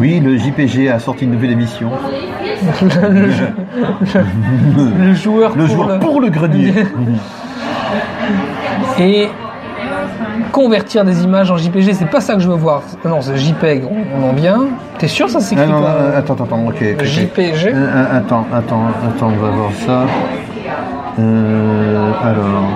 [0.00, 1.90] Oui, le JPG a sorti une nouvelle émission.
[2.82, 3.28] le,
[5.06, 6.72] le joueur Le pour joueur le- pour le grenier.
[8.98, 9.28] et
[10.56, 12.82] convertir des images en JPG, c'est pas ça que je veux voir.
[13.04, 14.68] Non, c'est JPEG, on, en vient.
[14.96, 17.04] T'es sûr ça s'écrit Ah non, pas attends, attends, attends, ok.
[17.04, 20.06] JPG Euh, euh, attends, attends, attends, on va voir ça.
[21.18, 22.70] Euh, alors.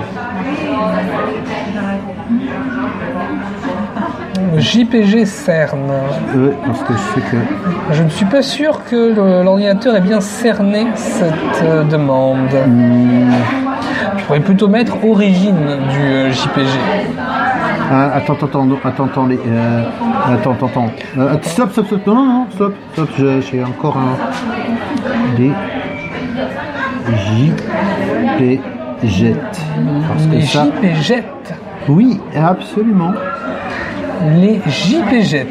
[4.58, 5.90] JPG CERN.
[6.36, 7.36] Euh, parce que je sais que.
[7.92, 11.32] Je ne suis pas sûr que l'ordinateur ait bien cerné cette
[11.64, 12.52] euh, demande.
[12.66, 13.30] Hmm,
[14.18, 16.68] Je pourrais plutôt mettre origine du euh, JPG.
[17.90, 19.82] Ah, attends, attends, attends, attends, attends, les, euh,
[20.32, 20.90] attends, attends, attends.
[21.18, 23.08] Euh, stop, stop, stop, non, non, non, stop, stop,
[23.50, 24.16] j'ai encore un.
[25.36, 25.50] Des.
[29.02, 29.34] JPG.
[30.08, 30.64] Parce que Les ça.
[30.66, 31.24] JPG.
[31.88, 33.12] Oui, absolument.
[34.36, 35.46] Les JPG.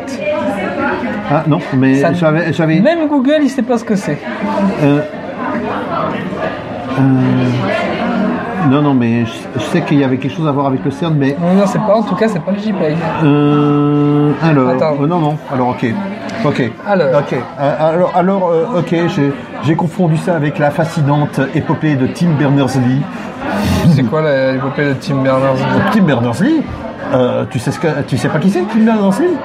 [1.32, 2.02] Ah non, mais
[2.52, 2.80] j'avais.
[2.80, 4.18] Même Google, il sait pas ce que c'est.
[4.84, 5.02] euh,
[7.00, 7.02] euh,
[8.70, 10.92] non, non, mais je, je sais qu'il y avait quelque chose à voir avec le
[10.92, 11.96] CERN, mais Non, non, c'est pas.
[11.96, 12.98] En tout cas, c'est pas le JPEG.
[13.24, 14.96] euh, alors, Attends.
[15.02, 15.86] euh, non, non, alors ok,
[16.46, 17.20] ok, Alors.
[17.20, 19.34] ok, Euh, alors, alors, euh, ok, j'ai,
[19.64, 23.02] j'ai confondu ça avec la fascinante épopée de Tim Berners-Lee.
[23.94, 25.82] C'est quoi l'épopée de Tim Berners-Lee?
[25.94, 26.62] Tim Berners-Lee,
[27.14, 29.38] euh, tu sais ce que, tu sais pas qui c'est Tim Berners-Lee?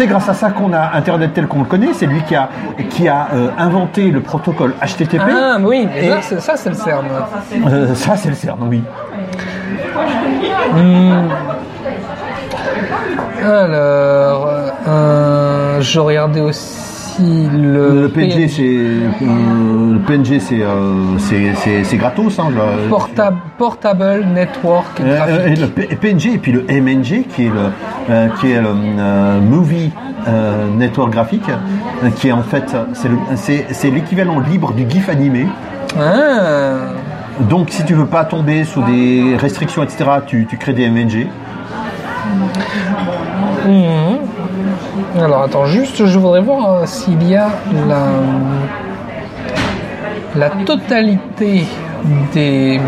[0.00, 1.92] C'est grâce à ça qu'on a Internet tel qu'on le connaît.
[1.92, 2.48] C'est lui qui a,
[2.88, 5.20] qui a euh, inventé le protocole HTTP.
[5.30, 6.08] Ah, oui, Et-
[6.40, 7.04] ça, c'est- le CERN.
[7.66, 8.82] Euh, ça, c'est le CERN, oui.
[13.44, 14.48] Alors,
[14.88, 22.38] euh, je regardais aussi le, Le PNG, c'est, euh, le PNG, c'est, euh, c'est, gratos.
[22.38, 27.46] Hein, le- Porta- Portable Network Euh, euh, et le PNG et puis le MNG qui
[27.46, 27.70] est le
[28.10, 29.90] euh, qui est le euh, Movie
[30.28, 34.88] euh, Network Graphique euh, qui est en fait c'est le- c'est c'est l'équivalent libre du
[34.88, 35.46] GIF animé
[35.98, 36.92] Ah,
[37.48, 41.26] donc si tu veux pas tomber sous des restrictions etc tu, tu crées des MNG
[43.66, 44.18] mhm.
[45.18, 47.48] Alors, attends, juste, je voudrais voir euh, s'il y a
[47.88, 48.06] la,
[50.36, 51.64] la totalité
[52.32, 52.80] des,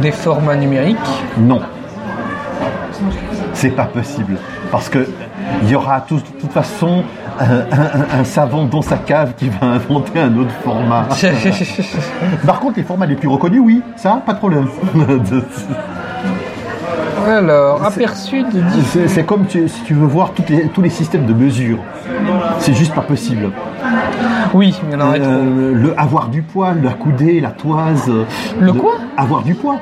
[0.00, 0.96] des formats numériques.
[1.38, 1.60] non.
[3.54, 4.38] C'est pas possible.
[4.70, 5.06] Parce que
[5.62, 7.02] il y aura tout- de toute façon
[7.38, 11.04] un, un- un savant dans sa cave qui va inventer un autre format.
[12.46, 13.82] Par contre les formats les plus reconnus oui.
[13.96, 14.68] Ça pas de problème
[17.26, 18.62] Alors, aperçu de
[19.06, 21.78] C'est comme tu- si tu veux voir toutes les- tous les systèmes de mesure.
[22.58, 23.50] C'est juste pas possible.
[24.54, 25.30] Oui, aurait trop.
[25.30, 28.08] Euh, le avoir du poids, la coudée, la toise.
[28.08, 28.24] euh,
[28.60, 28.94] Le quoi?
[29.16, 29.76] Avoir du poids.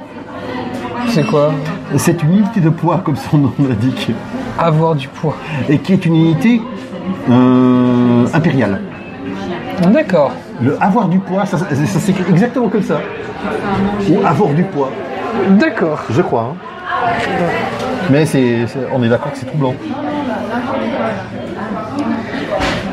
[1.08, 1.52] C'est quoi?
[1.96, 4.12] C'est une unité de poids, comme son nom l'indique,
[4.58, 5.34] Avoir du poids.
[5.68, 6.62] et qui est une unité
[7.30, 8.80] euh, impériale.
[9.88, 10.32] D'accord.
[10.62, 12.98] Le avoir du poids, ça, ça- ça s'écrit exactement comme ça.
[14.10, 14.90] Ou avoir du poids,
[15.58, 16.00] D'accord.
[16.10, 16.52] je crois.
[16.52, 16.56] hein.
[18.10, 19.74] Mais c'est, c'est- on est d'accord que c'est troublant.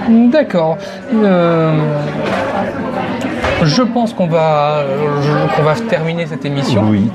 [0.09, 0.77] D'accord.
[1.13, 1.71] Euh,
[3.63, 4.83] je pense qu'on va,
[5.21, 6.83] je- qu'on va terminer cette émission.
[6.89, 7.09] Oui.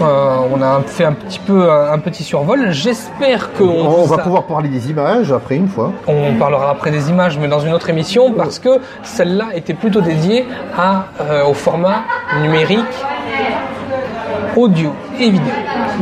[0.00, 2.70] Euh, on a fait un petit peu un, un petit survol.
[2.70, 5.92] J'espère qu'on On, va pouvoir parler des images après une fois.
[6.06, 10.02] On parlera après des images, mais dans une autre émission, parce que celle-là était plutôt
[10.02, 10.46] dédiée
[10.78, 12.02] à, euh, au format
[12.42, 12.80] numérique,
[14.56, 15.52] audio et vidéo.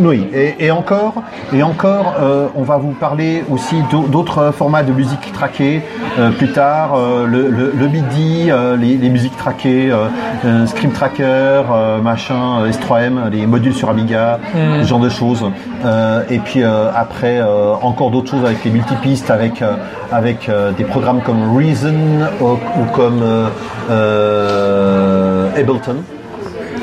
[0.01, 1.15] Oui, et, et encore,
[1.53, 5.83] et encore, euh, on va vous parler aussi d'au- d'autres formats de musique traquée
[6.19, 10.07] euh, plus tard, euh, le, le, le MIDI, euh, les, les musiques traquées, euh,
[10.45, 14.41] euh, Scream Tracker, euh, machin, euh, S3M, les modules sur Amiga,
[14.83, 15.45] ce genre de choses.
[15.85, 19.75] Euh, et puis euh, après, euh, encore d'autres choses avec les multipistes, avec euh,
[20.11, 21.95] avec euh, des programmes comme Reason
[22.41, 23.47] ou, ou comme euh,
[23.91, 25.97] euh, Ableton.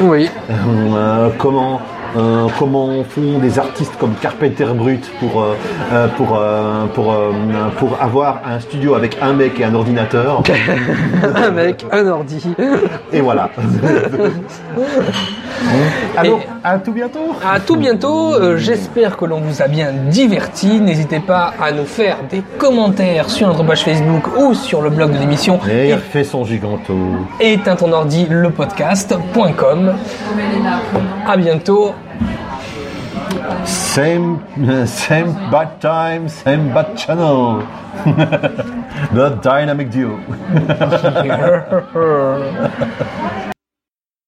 [0.01, 0.29] Oui.
[0.49, 1.79] Euh, comment
[2.17, 7.15] euh, comment font des artistes comme Carpenter Brut pour euh, pour euh, pour
[7.77, 10.41] pour avoir un studio avec un mec et un ordinateur
[11.35, 12.43] Avec un ordi.
[13.13, 13.49] et voilà.
[16.17, 17.35] Alors Et- à tout bientôt.
[17.45, 18.33] À tout bientôt.
[18.35, 20.79] euh, J'espère que l'on vous a bien diverti.
[20.79, 25.11] N'hésitez pas à nous faire des commentaires sur notre page Facebook ou sur le blog
[25.13, 26.93] de l'émission Et il fait son giganto.
[27.39, 29.93] éteins ton ordi le podcast.com.
[31.27, 31.93] À bientôt.
[33.65, 34.39] Same
[34.85, 37.63] same bad time, same bad channel.
[39.15, 40.19] The Dynamic Duo.